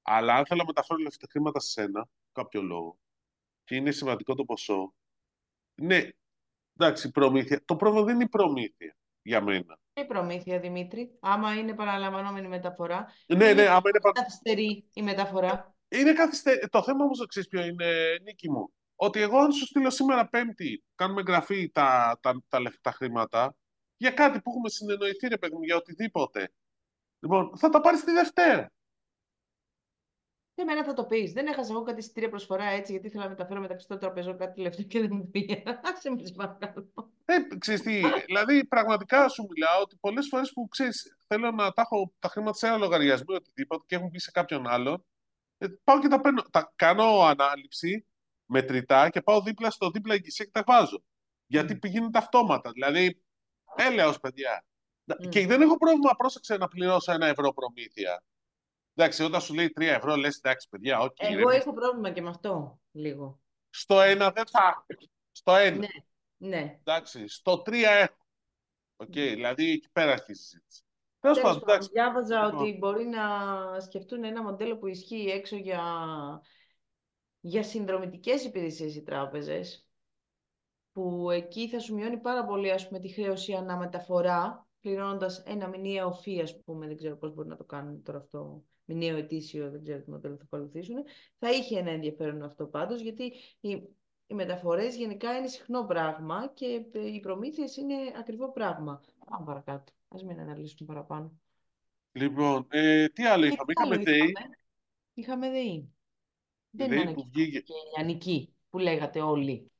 Αλλά 0.02 0.34
αν 0.34 0.46
θέλω 0.46 0.60
να 0.60 0.66
μεταφέρω 0.66 1.04
αυτά 1.06 1.26
τα 1.26 1.32
χρήματα 1.32 1.60
σε 1.60 1.70
σένα, 1.70 2.08
κάποιο 2.32 2.62
λόγο, 2.62 2.98
και 3.64 3.76
είναι 3.76 3.90
σημαντικό 3.90 4.34
το 4.34 4.44
ποσό, 4.44 4.94
Ναι, 5.74 6.08
εντάξει, 6.78 7.10
προμήθεια. 7.10 7.64
Το 7.64 7.76
πρόβλημα 7.76 8.04
δεν 8.04 8.14
είναι 8.14 8.24
η 8.24 8.28
προμήθεια 8.28 8.96
για 9.22 9.40
μένα. 9.40 9.78
Η 9.92 10.04
προμήθεια, 10.04 10.60
Δημήτρη, 10.60 11.18
άμα 11.20 11.54
είναι 11.54 11.74
παραλαμβανόμενη 11.74 12.48
μεταφορά. 12.48 13.12
Ναι, 13.26 13.52
ναι, 13.52 13.66
άμα 13.66 13.88
είναι... 13.88 13.98
Καθυστερεί 14.12 14.88
η 14.92 15.02
μεταφορά. 15.02 15.75
Είναι 15.88 16.12
καθυστε... 16.12 16.68
Το 16.70 16.82
θέμα 16.82 17.04
όμως, 17.04 17.26
ξέρεις 17.26 17.48
ποιο 17.48 17.64
είναι, 17.64 18.18
Νίκη 18.22 18.50
μου, 18.50 18.72
ότι 18.96 19.20
εγώ 19.20 19.38
αν 19.38 19.52
σου 19.52 19.66
στείλω 19.66 19.90
σήμερα 19.90 20.28
Πέμπτη, 20.28 20.84
κάνουμε 20.94 21.20
εγγραφή 21.20 21.70
τα, 21.70 22.18
τα, 22.22 22.42
τα, 22.48 22.62
τα 22.80 22.90
χρήματα, 22.90 23.56
για 23.96 24.10
κάτι 24.10 24.40
που 24.40 24.50
έχουμε 24.50 24.68
συνεννοηθεί, 24.68 25.28
ρε 25.28 25.38
παιδί 25.38 25.54
μου, 25.54 25.62
για 25.62 25.76
οτιδήποτε. 25.76 26.52
Λοιπόν, 27.18 27.56
θα 27.56 27.68
τα 27.68 27.80
πάρεις 27.80 28.04
τη 28.04 28.12
Δευτέρα. 28.12 28.70
Και 30.54 30.62
εμένα 30.62 30.84
θα 30.84 30.92
το 30.92 31.04
πεις. 31.04 31.32
Δεν 31.32 31.46
έχασα 31.46 31.72
εγώ 31.72 31.82
κάτι 31.82 32.02
στήρια 32.02 32.28
προσφορά 32.28 32.64
έτσι, 32.64 32.92
γιατί 32.92 33.06
ήθελα 33.06 33.22
να 33.22 33.28
μεταφέρω 33.28 33.60
μεταξύ 33.60 33.88
των 33.88 33.98
τραπεζών 33.98 34.38
κάτι 34.38 34.60
λεφτά 34.60 34.82
και 34.82 35.00
δεν 35.00 35.10
μου 35.12 35.30
πήγε. 35.30 35.62
Άσε 35.92 36.10
με, 36.10 36.22
παρακαλώ. 36.36 37.12
Ε, 37.24 37.56
ξέρεις 37.58 37.80
τι, 37.80 38.02
δηλαδή 38.26 38.64
πραγματικά 38.64 39.28
σου 39.28 39.46
μιλάω 39.50 39.80
ότι 39.82 39.96
πολλές 40.00 40.28
φορές 40.28 40.52
που 40.52 40.68
ξέρεις, 40.68 41.16
θέλω 41.26 41.50
να 41.50 41.72
τα 41.72 41.82
έχω 41.82 42.12
τα 42.18 42.28
χρήματα 42.28 42.56
σε 42.56 42.66
ένα 42.66 42.76
λογαριασμό 42.76 43.26
ή 43.28 43.34
οτιδήποτε 43.34 43.84
και 43.86 43.94
έχουν 43.94 44.10
πει 44.10 44.18
σε 44.18 44.30
κάποιον 44.30 44.66
άλλον, 44.66 45.04
ε, 45.58 45.66
πάω 45.84 46.00
και 46.00 46.08
τα 46.08 46.20
παίρνω. 46.20 46.42
Τα 46.42 46.72
κάνω 46.76 47.20
ανάληψη 47.20 48.06
μετρητά 48.44 49.10
και 49.10 49.22
πάω 49.22 49.40
δίπλα 49.42 49.70
στο 49.70 49.90
δίπλα 49.90 50.14
εγγυσία 50.14 50.44
και 50.44 50.50
τα 50.50 50.62
βάζω. 50.66 51.02
Γιατί 51.46 51.74
mm. 51.74 51.80
πηγαίνουν 51.80 52.10
αυτόματα. 52.14 52.70
Δηλαδή, 52.70 53.22
έλεος 53.76 54.20
παιδιά. 54.20 54.64
Mm. 55.06 55.28
Και 55.28 55.46
δεν 55.46 55.62
έχω 55.62 55.76
πρόβλημα, 55.76 56.14
πρόσεξε 56.16 56.56
να 56.56 56.68
πληρώσω 56.68 57.12
ένα 57.12 57.26
ευρώ 57.26 57.52
προμήθεια. 57.52 58.24
Εντάξει, 58.94 59.22
όταν 59.22 59.40
σου 59.40 59.54
λέει 59.54 59.72
3 59.76 59.82
ευρώ, 59.82 60.16
λες 60.16 60.36
εντάξει, 60.36 60.68
παιδιά, 60.68 60.98
όχι. 60.98 61.12
Okay, 61.16 61.32
Εγώ 61.32 61.48
ρε, 61.48 61.56
έχω 61.56 61.72
πρόβλημα 61.72 62.10
και 62.10 62.22
με 62.22 62.28
αυτό 62.28 62.80
λίγο. 62.92 63.40
Στο 63.70 64.00
ένα 64.00 64.30
δεν 64.30 64.46
θα. 64.46 64.86
Στο 65.30 65.54
ένα. 65.54 65.76
Ναι. 65.76 65.88
ναι. 66.36 66.78
Εντάξει, 66.80 67.28
στο 67.28 67.62
3 67.66 67.72
έχω. 67.72 68.26
OK, 68.96 69.08
okay, 69.14 69.30
mm. 69.30 69.34
δηλαδή 69.34 69.70
εκεί 69.70 69.88
πέρα 69.92 70.12
έχει 70.12 70.32
η 70.32 70.34
συζήτηση. 70.34 70.85
Τέλος 71.34 71.58
πάντων, 71.58 71.88
διάβαζα 71.92 72.44
λοιπόν. 72.44 72.60
ότι 72.60 72.76
μπορεί 72.78 73.04
να 73.04 73.20
σκεφτούν 73.80 74.24
ένα 74.24 74.42
μοντέλο 74.42 74.76
που 74.76 74.86
ισχύει 74.86 75.30
έξω 75.30 75.56
για, 75.56 75.82
για 77.40 77.62
συνδρομητικές 77.62 78.44
υπηρεσίες 78.44 78.96
οι 78.96 79.02
τράπεζες, 79.02 79.88
που 80.92 81.30
εκεί 81.30 81.68
θα 81.68 81.78
σου 81.78 81.94
μειώνει 81.94 82.18
πάρα 82.18 82.44
πολύ 82.44 82.70
ας 82.70 82.86
πούμε, 82.88 83.00
τη 83.00 83.08
χρέωση 83.08 83.52
ανά 83.52 83.78
μεταφορά, 83.78 84.66
πληρώνοντας 84.80 85.42
ένα 85.46 85.68
μηνιαίο 85.68 86.12
fee, 86.12 86.40
ας 86.40 86.62
πούμε, 86.62 86.86
δεν 86.86 86.96
ξέρω 86.96 87.16
πώς 87.16 87.34
μπορεί 87.34 87.48
να 87.48 87.56
το 87.56 87.64
κάνουν 87.64 88.02
τώρα 88.02 88.18
αυτό, 88.18 88.64
μηνιαίο 88.84 89.16
ετήσιο, 89.16 89.70
δεν 89.70 89.82
ξέρω 89.82 90.00
τι 90.00 90.10
μοντέλο 90.10 90.36
θα 90.36 90.42
ακολουθήσουν. 90.44 90.96
Θα 91.38 91.50
είχε 91.50 91.78
ένα 91.78 91.90
ενδιαφέρον 91.90 92.42
αυτό 92.42 92.66
πάντως, 92.66 93.00
γιατί 93.00 93.32
οι, 93.60 93.70
οι 94.26 94.34
μεταφορές 94.34 94.96
γενικά 94.96 95.36
είναι 95.36 95.46
συχνό 95.46 95.84
πράγμα 95.84 96.50
και 96.54 96.84
οι 96.92 97.20
προμήθειες 97.20 97.76
είναι 97.76 97.94
ακριβό 98.18 98.52
πράγμα. 98.52 99.00
Πάμε 99.30 99.44
παρακάτω. 99.44 99.92
Ας 100.08 100.22
μην 100.22 100.40
αναλύσουμε 100.40 100.94
παραπάνω. 100.94 101.40
Λοιπόν, 102.12 102.66
ε, 102.70 103.08
τι 103.08 103.24
άλλο 103.24 103.44
είχαμε; 103.44 103.72
Είχαμε 103.72 103.96
ΔΕΗ. 103.96 104.32
Είχαμε; 105.14 105.50
ΔΕΗ. 105.50 105.90
Δεν 106.70 106.92
είναι 106.92 107.12
που 107.12 107.28
βγήκε. 107.32 107.60
και 107.60 107.74
λιανική 107.94 108.54
που 108.70 108.78
λέγατε 108.78 109.20
όλοι. 109.20 109.70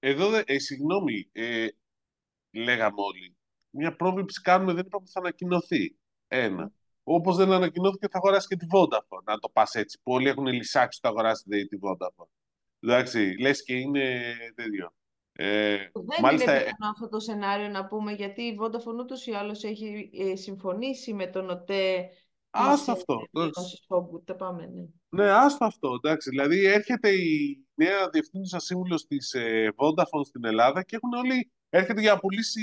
Εδώ, 0.00 0.42
ε, 0.44 0.58
συγγνώμη, 0.58 1.28
ε, 1.32 1.66
λέγαμε 2.50 3.00
όλοι. 3.00 3.36
Μια 3.70 3.96
πρόβληψη 3.96 4.40
κάνουμε, 4.40 4.72
δεν 4.72 4.86
είπαμε 4.86 5.02
ότι 5.02 5.12
θα 5.12 5.20
ανακοινωθεί. 5.20 5.96
Ένα. 6.28 6.72
Όπως 7.02 7.36
δεν 7.36 7.52
ανακοινώθηκε, 7.52 8.08
θα 8.10 8.18
αγοράσει 8.18 8.46
και 8.46 8.56
τη 8.56 8.66
Vodafone. 8.70 9.22
Να 9.24 9.38
το 9.38 9.48
πας 9.48 9.74
έτσι. 9.74 10.00
Που 10.02 10.12
όλοι 10.12 10.28
έχουν 10.28 10.46
λησάξει 10.46 10.98
ότι 10.98 11.00
θα 11.00 11.08
αγοράσει 11.08 11.44
τη 11.44 11.78
Vodafone. 11.82 12.28
Εντάξει, 12.80 13.36
λες 13.40 13.64
και 13.64 13.74
είναι 13.74 14.34
τέτοιο. 14.54 14.94
Ε, 15.32 15.89
δεν 16.14 16.22
μάλιστα... 16.22 16.52
είναι 16.52 16.60
πιθανό 16.60 16.90
αυτό 16.90 17.08
το 17.08 17.20
σενάριο 17.20 17.68
να 17.68 17.86
πούμε, 17.86 18.12
γιατί 18.12 18.42
η 18.42 18.58
Vodafone 18.60 18.98
ούτως 19.00 19.26
ή 19.26 19.32
άλλως 19.32 19.64
έχει 19.64 20.10
ε, 20.12 20.36
συμφωνήσει 20.36 21.14
με 21.14 21.26
τον 21.26 21.50
ΟΤΕ 21.50 22.10
Άστο 22.50 22.92
αυτό. 22.92 23.16
Τα 24.24 24.36
πάμε, 24.36 24.66
ναι. 24.66 24.84
Ναι, 25.08 25.30
άστο 25.30 25.64
αυτό. 25.64 25.94
Εντάξει. 25.94 26.30
Δηλαδή 26.30 26.64
έρχεται 26.64 27.08
η 27.08 27.64
νέα 27.74 28.08
διευθύνουσα 28.08 28.58
σύμβουλος 28.58 29.06
της 29.06 29.32
ε, 29.32 29.68
Vodafone 29.76 30.24
στην 30.24 30.44
Ελλάδα 30.44 30.82
και 30.82 30.96
έχουν 30.96 31.12
όλοι. 31.12 31.50
Έρχεται 31.68 32.00
για 32.00 32.12
να 32.12 32.18
πουλήσει 32.18 32.62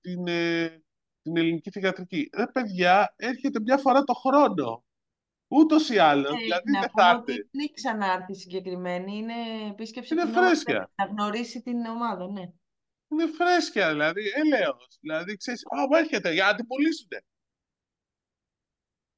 την, 0.00 0.26
ε, 0.26 0.82
την 1.22 1.36
ελληνική 1.36 1.70
θηγατρική. 1.70 2.30
Ρε 2.36 2.46
παιδιά, 2.46 3.14
έρχεται 3.16 3.60
μια 3.60 3.76
φορά 3.76 4.02
το 4.02 4.12
χρόνο. 4.12 4.84
Ούτως 5.48 5.88
ή 5.88 5.98
άλλως. 5.98 6.32
Ε, 6.32 6.36
δηλαδή 6.36 6.70
να 6.70 6.80
δεν 6.80 6.90
θα 6.96 7.18
ότι 7.18 7.32
δεν 7.32 7.60
έχει 7.60 7.72
ξανάρθει 7.72 8.34
συγκεκριμένη. 8.34 9.16
Είναι 9.16 9.34
επίσκεψη 9.70 10.14
είναι 10.14 10.26
φρέσκια. 10.26 10.90
Να 10.94 11.04
γνωρίσει 11.04 11.62
την 11.62 11.84
ομάδα, 11.84 12.30
ναι. 12.30 12.42
Είναι 13.14 13.32
φρέσκια, 13.32 13.90
δηλαδή, 13.90 14.22
έλεος. 14.34 14.98
Δηλαδή, 15.00 15.36
ξέρεις, 15.36 15.62
α, 15.64 15.98
έρχεται 15.98 16.32
για 16.32 16.44
να 16.44 16.54
την 16.54 16.66
πουλήσουν. 16.66 17.08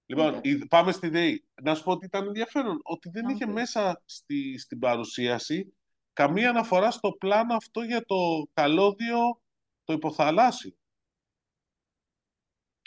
Λοιπόν, 0.07 0.41
πάμε 0.69 0.93
στη 0.93 1.09
ΔΕΗ. 1.09 1.49
Να 1.63 1.75
σου 1.75 1.83
πω 1.83 1.93
ότι 1.93 2.05
ήταν 2.05 2.27
ενδιαφέρον 2.27 2.81
ότι 2.83 3.09
δεν 3.09 3.29
είχε 3.29 3.47
μέσα 3.47 4.03
στη, 4.05 4.59
στην 4.59 4.79
παρουσίαση 4.79 5.77
καμία 6.13 6.51
αναφορά 6.51 6.91
στο 6.91 7.13
πλάνο 7.13 7.55
αυτό 7.55 7.83
για 7.83 8.05
το 8.05 8.49
καλώδιο 8.53 9.43
το 9.85 9.93
υποθαλάσσιο. 9.93 10.77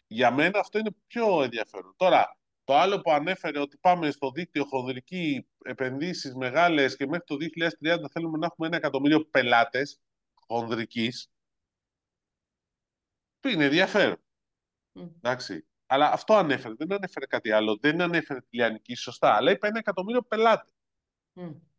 Για 0.07 0.31
μένα 0.31 0.59
αυτό 0.59 0.77
είναι 0.79 0.95
πιο 1.07 1.43
ενδιαφέρον. 1.43 1.93
Τώρα, 1.97 2.39
το 2.63 2.77
άλλο 2.77 3.01
που 3.01 3.11
ανέφερε 3.11 3.59
ότι 3.59 3.77
πάμε 3.77 4.11
στο 4.11 4.31
δίκτυο 4.31 4.65
χονδρική 4.65 5.47
επενδύσεις 5.63 6.35
μεγάλες 6.35 6.95
και 6.95 7.07
μέχρι 7.07 7.25
το 7.25 7.35
2030 7.35 8.09
θέλουμε 8.11 8.37
να 8.37 8.45
έχουμε 8.45 8.67
ένα 8.67 8.75
εκατομμύριο 8.75 9.25
πελάτες 9.25 9.99
χονδρικής, 10.49 11.31
είναι 13.43 13.65
ενδιαφέρον. 13.65 14.21
Mm. 14.93 15.09
Εντάξει. 15.17 15.67
Αλλά 15.85 16.11
αυτό 16.11 16.35
ανέφερε, 16.35 16.73
δεν 16.77 16.93
ανέφερε 16.93 17.25
κάτι 17.25 17.51
άλλο. 17.51 17.77
Δεν 17.77 18.01
ανέφερε 18.01 18.39
τη 18.39 18.47
Λιανική 18.49 18.95
σωστά, 18.95 19.35
αλλά 19.35 19.51
είπε 19.51 19.67
ένα 19.67 19.79
εκατομμύριο 19.79 20.21
πελάτες. 20.21 20.73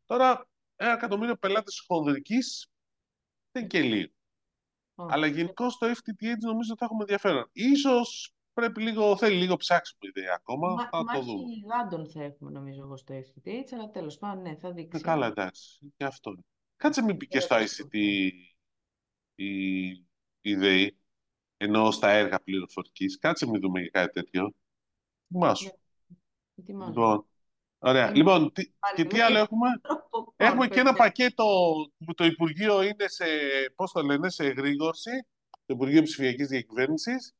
Τώρα, 0.04 0.48
ένα 0.76 0.92
εκατομμύριο 0.92 1.36
πελάτες 1.36 1.84
χονδρική 1.86 2.38
δεν 3.50 3.62
είναι 3.62 3.66
και 3.66 3.80
λίγο. 3.80 4.12
Αλλά 4.94 5.26
γενικώ 5.26 5.70
στο 5.70 5.86
FTTH 5.86 6.38
νομίζω 6.40 6.74
θα 6.76 6.84
έχουμε 6.84 7.00
ενδιαφέρον. 7.00 7.48
Ίσως 7.52 8.34
πρέπει 8.52 8.82
λίγο, 8.82 9.16
θέλει 9.16 9.36
λίγο 9.36 9.56
ψάξιμο 9.56 10.00
ιδέα 10.14 10.34
ακόμα. 10.34 10.74
Μα, 10.74 10.88
θα 10.88 11.04
το 11.12 11.20
δούμε. 11.20 11.42
γάντων 11.74 12.10
θα 12.10 12.22
έχουμε 12.22 12.50
νομίζω 12.50 12.82
εγώ 12.82 12.96
στο 12.96 13.14
FTTH, 13.14 13.64
αλλά 13.72 13.90
τέλος 13.90 14.18
πάντων 14.18 14.42
ναι, 14.42 14.56
θα 14.56 14.72
δείξει. 14.72 14.98
Ε, 14.98 15.00
καλά, 15.00 15.26
εντάξει. 15.26 15.92
Και 15.96 16.04
αυτό. 16.04 16.34
Κάτσε 16.76 17.02
μην 17.02 17.16
πεις 17.16 17.28
και 17.28 17.40
στο 17.40 17.56
ICT 17.56 17.96
η, 19.44 19.88
η 20.40 20.54
ΔΕΗ 20.54 20.98
ενώ 21.56 21.90
στα 21.90 22.10
έργα 22.10 22.40
πληροφορικής. 22.40 23.18
Κάτσε 23.18 23.46
μην 23.46 23.60
δούμε 23.60 23.80
για 23.80 23.90
κάτι 23.90 24.12
τέτοιο. 24.12 24.54
Θυμάσου. 25.28 25.70
Ναι. 26.54 26.86
Λοιπόν, 26.86 27.26
ωραία. 27.78 28.10
Λοιπόν, 28.14 28.52
τι, 28.52 28.72
και 28.94 29.04
τι 29.04 29.20
άλλο 29.20 29.38
έχουμε; 29.38 29.68
Έχουμε 30.36 30.68
και 30.68 30.80
ένα 30.80 30.92
πακέτο 30.94 31.44
που 32.04 32.14
το 32.14 32.24
Υπουργείο 32.24 32.82
είναι 32.82 33.08
σε, 33.08 33.24
πώς 33.74 33.92
το 33.92 34.02
λένε, 34.02 34.30
σε 34.30 34.44
εγρήγορση, 34.44 35.10
το 35.50 35.74
Υπουργείο 35.74 36.02
Ψηφιακής 36.02 36.48
Διακυβέρνησης, 36.48 37.34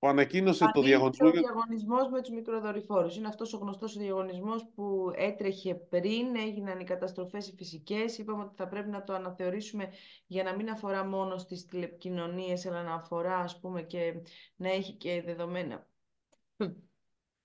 που 0.00 0.08
ανακοίνωσε 0.08 0.70
το 0.72 0.82
διαγωνισμό. 0.82 1.28
Ο 1.28 1.30
διαγωνισμός 1.30 2.08
με 2.08 2.20
τους 2.20 2.30
μικροδορυφόρους. 2.30 3.16
Είναι 3.16 3.28
αυτός 3.28 3.54
ο 3.54 3.56
γνωστός 3.56 3.96
διαγωνισμός 3.96 4.66
που 4.74 5.10
έτρεχε 5.14 5.74
πριν, 5.74 6.36
έγιναν 6.36 6.80
οι 6.80 6.84
καταστροφές 6.84 7.48
οι 7.48 7.54
φυσικές. 7.56 8.18
Είπαμε 8.18 8.42
ότι 8.42 8.54
θα 8.56 8.68
πρέπει 8.68 8.88
να 8.88 9.04
το 9.04 9.12
αναθεωρήσουμε 9.12 9.88
για 10.26 10.42
να 10.42 10.56
μην 10.56 10.70
αφορά 10.70 11.04
μόνο 11.04 11.38
στις 11.38 11.66
τηλεπικοινωνίες, 11.66 12.66
αλλά 12.66 12.82
να 12.82 12.94
αφορά 12.94 13.36
ας 13.36 13.60
πούμε, 13.60 13.82
και 13.82 14.14
να 14.56 14.70
έχει 14.70 14.92
και 14.92 15.22
δεδομένα 15.26 15.86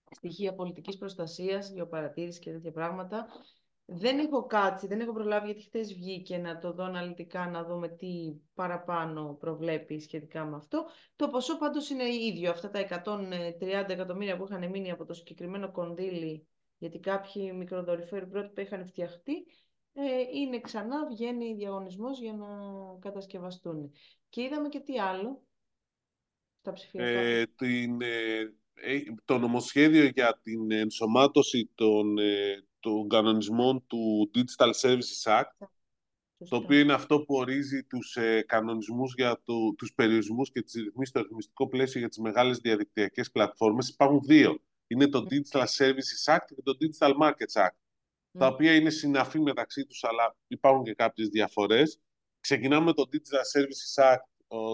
στοιχεία 0.10 0.54
πολιτικής 0.54 0.98
προστασίας, 0.98 1.70
γεωπαρατήρησης 1.70 2.40
και 2.40 2.52
τέτοια 2.52 2.72
πράγματα. 2.72 3.28
Δεν 3.88 4.20
έχω 4.20 4.46
κάτσει, 4.46 4.88
δεν 4.88 5.00
έχω 5.00 5.14
προλάβει 5.14 5.46
γιατί 5.46 5.62
χθες 5.62 5.94
βγήκε 5.94 6.38
να 6.38 6.58
το 6.58 6.74
δω 6.74 6.84
αναλυτικά, 6.84 7.50
να 7.50 7.64
δούμε 7.64 7.88
τι 7.88 8.34
παραπάνω 8.54 9.38
προβλέπει 9.40 10.00
σχετικά 10.00 10.46
με 10.46 10.56
αυτό. 10.56 10.86
Το 11.16 11.30
ποσό 11.30 11.58
πάντως 11.58 11.90
είναι 11.90 12.14
ίδιο. 12.14 12.52
Αυτά 12.52 12.70
τα 12.70 12.80
130 12.80 13.90
εκατομμύρια 13.90 14.38
που 14.38 14.46
είχαν 14.50 14.70
μείνει 14.70 14.92
από 14.92 15.06
το 15.06 15.14
συγκεκριμένο 15.14 15.72
κονδύλι, 15.72 16.48
γιατί 16.78 17.00
κάποιοι 17.00 17.52
μικροδορυφόροι 17.56 18.28
πρότυπα 18.28 18.62
είχαν 18.62 18.86
φτιαχτεί, 18.86 19.46
ε, 19.94 20.38
είναι 20.40 20.60
ξανά, 20.60 21.08
βγαίνει 21.08 21.56
διαγωνισμός 21.56 22.20
για 22.20 22.34
να 22.34 22.48
κατασκευαστούν. 23.00 23.92
Και 24.30 24.42
είδαμε 24.42 24.70
και 24.70 24.80
τι 24.80 25.00
άλλο 25.00 25.44
στα 26.60 26.74
ψηφιακά. 26.74 27.20
Ε, 27.20 27.46
την, 27.56 28.02
ε, 28.02 28.40
ε, 28.74 29.02
το 29.26 29.38
νομοσχέδιο 29.38 30.06
για 30.06 30.40
την 30.44 30.72
ενσωμάτωση 30.72 31.72
των, 31.76 32.18
των 32.86 33.10
κανονισμών 33.10 33.86
του 33.88 34.32
Digital 34.36 34.72
Services 34.82 35.42
Act, 35.42 35.68
το 36.50 36.56
οποίο 36.56 36.80
είναι 36.80 36.94
αυτό 36.94 37.20
που 37.22 37.36
ορίζει 37.36 37.84
τους 37.84 38.16
ε, 38.16 38.44
κανονισμούς 38.48 39.14
για 39.14 39.42
το, 39.44 39.74
τους 39.78 39.94
περιορισμούς 39.94 40.52
και 40.52 40.62
τις 40.62 40.74
ρυθμίσεις 40.74 41.10
στο 41.10 41.22
ρυθμιστικό 41.22 41.68
πλαίσιο 41.68 42.00
για 42.00 42.10
τις 42.10 42.18
μεγάλες 42.18 42.58
διαδικτυακές 42.58 43.32
πλατφόρμες. 43.32 43.90
Υπάρχουν 43.90 44.22
δύο. 44.26 44.60
Είναι 44.88 45.08
το 45.08 45.26
Digital 45.30 45.66
Services 45.78 46.36
Act 46.36 46.46
και 46.56 46.62
το 46.64 46.78
Digital 46.82 47.14
Markets 47.22 47.62
Act. 47.66 47.78
τα 48.38 48.48
οποία 48.48 48.76
είναι 48.76 48.90
συναφή 48.90 49.40
μεταξύ 49.40 49.86
τους, 49.86 50.04
αλλά 50.04 50.36
υπάρχουν 50.48 50.84
και 50.84 50.94
κάποιες 50.94 51.28
διαφορές. 51.28 52.00
Ξεκινάμε 52.40 52.86
με 52.86 52.94
το 52.94 53.04
Digital 53.12 53.60
Services 53.60 54.14
Act, 54.14 54.28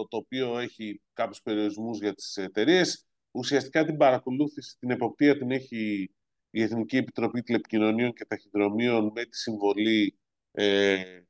το 0.08 0.16
οποίο 0.16 0.58
έχει 0.58 1.00
κάποιους 1.12 1.42
περιορισμούς 1.42 1.98
για 1.98 2.14
τις 2.14 2.36
εταιρείες. 2.36 3.06
Ουσιαστικά 3.30 3.84
την 3.84 3.96
παρακολούθηση, 3.96 4.76
την 4.78 4.90
εποπτεία 4.90 5.38
την 5.38 5.50
έχει 5.50 6.10
η 6.54 6.62
Εθνική 6.62 6.96
Επιτροπή 6.96 7.42
Τηλεπικοινωνίων 7.42 8.12
και 8.12 8.24
Ταχυδρομείων 8.24 9.12
με 9.14 9.24
τη 9.24 9.36
συμβολή 9.36 10.18
ε, 10.50 11.22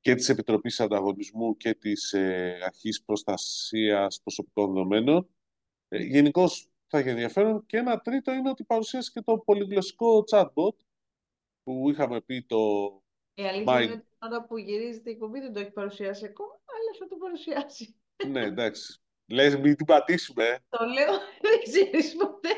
και 0.00 0.14
της 0.14 0.28
Επιτροπής 0.28 0.80
Ανταγωνισμού 0.80 1.56
και 1.56 1.74
της 1.74 2.12
ε, 2.12 2.58
Αρχής 2.64 3.02
Προστασίας 3.04 4.20
Προσωπικών 4.22 4.72
Δεδομένων. 4.72 5.28
Ε, 5.88 6.02
Γενικώς 6.02 6.70
θα 6.86 6.98
έχει 6.98 7.08
ενδιαφέρον. 7.08 7.66
Και 7.66 7.76
ένα 7.76 8.00
τρίτο 8.00 8.32
είναι 8.32 8.48
ότι 8.48 8.64
παρουσίασε 8.64 9.10
και 9.14 9.20
το 9.20 9.38
πολυγλωσσικό 9.38 10.24
chatbot 10.30 10.76
που 11.62 11.90
είχαμε 11.90 12.20
πει 12.20 12.42
το... 12.42 12.58
Η 13.34 13.42
αλήθεια 13.42 13.82
είναι 13.82 13.92
ότι 13.92 14.06
τώρα 14.18 14.44
που 14.44 14.58
γυρίζεται 14.58 15.10
η 15.10 15.12
εκπομπή 15.12 15.40
δεν 15.40 15.52
το 15.52 15.60
έχει 15.60 15.70
παρουσιάσει 15.70 16.24
ακόμα, 16.24 16.60
αλλά 16.64 16.98
θα 16.98 17.08
το 17.08 17.16
παρουσιάσει. 17.16 17.94
ναι, 18.26 18.44
εντάξει. 18.44 19.00
Λες 19.28 19.56
μην 19.56 19.76
την 19.76 19.86
πατήσουμε. 19.86 20.44
Ε. 20.44 20.58
Το 20.68 20.84
λέω, 20.84 21.18
δεν 21.44 21.60
ξέρεις 21.62 22.16
ποτέ. 22.16 22.48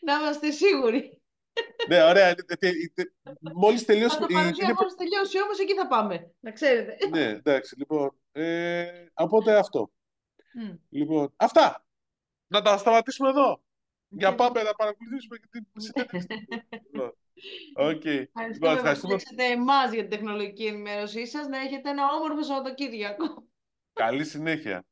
Να 0.00 0.14
είμαστε 0.14 0.50
σίγουροι. 0.50 1.21
Ναι, 1.88 2.02
ωραία. 2.02 2.34
Μόλις 3.54 3.84
τελειώσει... 3.84 4.16
Θα 4.16 4.26
το 4.26 4.34
παρουσιάσουμε 4.34 4.74
μόλις 4.78 4.94
τελειώσει 4.94 5.42
όμως 5.42 5.58
εκεί 5.58 5.74
θα 5.74 5.86
πάμε. 5.86 6.34
Να 6.40 6.50
ξέρετε. 6.50 7.08
ναι, 7.08 7.24
εντάξει. 7.24 7.78
Λοιπόν, 7.78 8.16
ε, 8.32 9.06
οπότε 9.14 9.56
αυτό. 9.58 9.92
Λοιπόν, 10.88 11.32
αυτά. 11.36 11.86
Να 12.46 12.62
τα 12.62 12.76
σταματήσουμε 12.76 13.28
εδώ. 13.28 13.62
Για 14.08 14.34
πάμε 14.34 14.62
να 14.62 14.74
παρακολουθήσουμε 14.74 15.36
και 15.36 15.46
την 15.50 15.66
συνέντευξη. 15.76 16.26
Οκ. 17.74 18.04
Λοιπόν, 18.52 18.74
ευχαριστούμε 18.74 19.16
που 19.16 19.22
εμάς 19.36 19.92
για 19.92 20.00
την 20.00 20.10
τεχνολογική 20.10 20.64
ενημέρωσή 20.64 21.26
σας. 21.26 21.46
Να 21.46 21.58
έχετε 21.58 21.90
ένα 21.90 22.02
όμορφο 22.12 22.42
Σαββατοκύριακο. 22.42 23.46
Καλή 23.92 24.24
συνέχεια. 24.24 24.84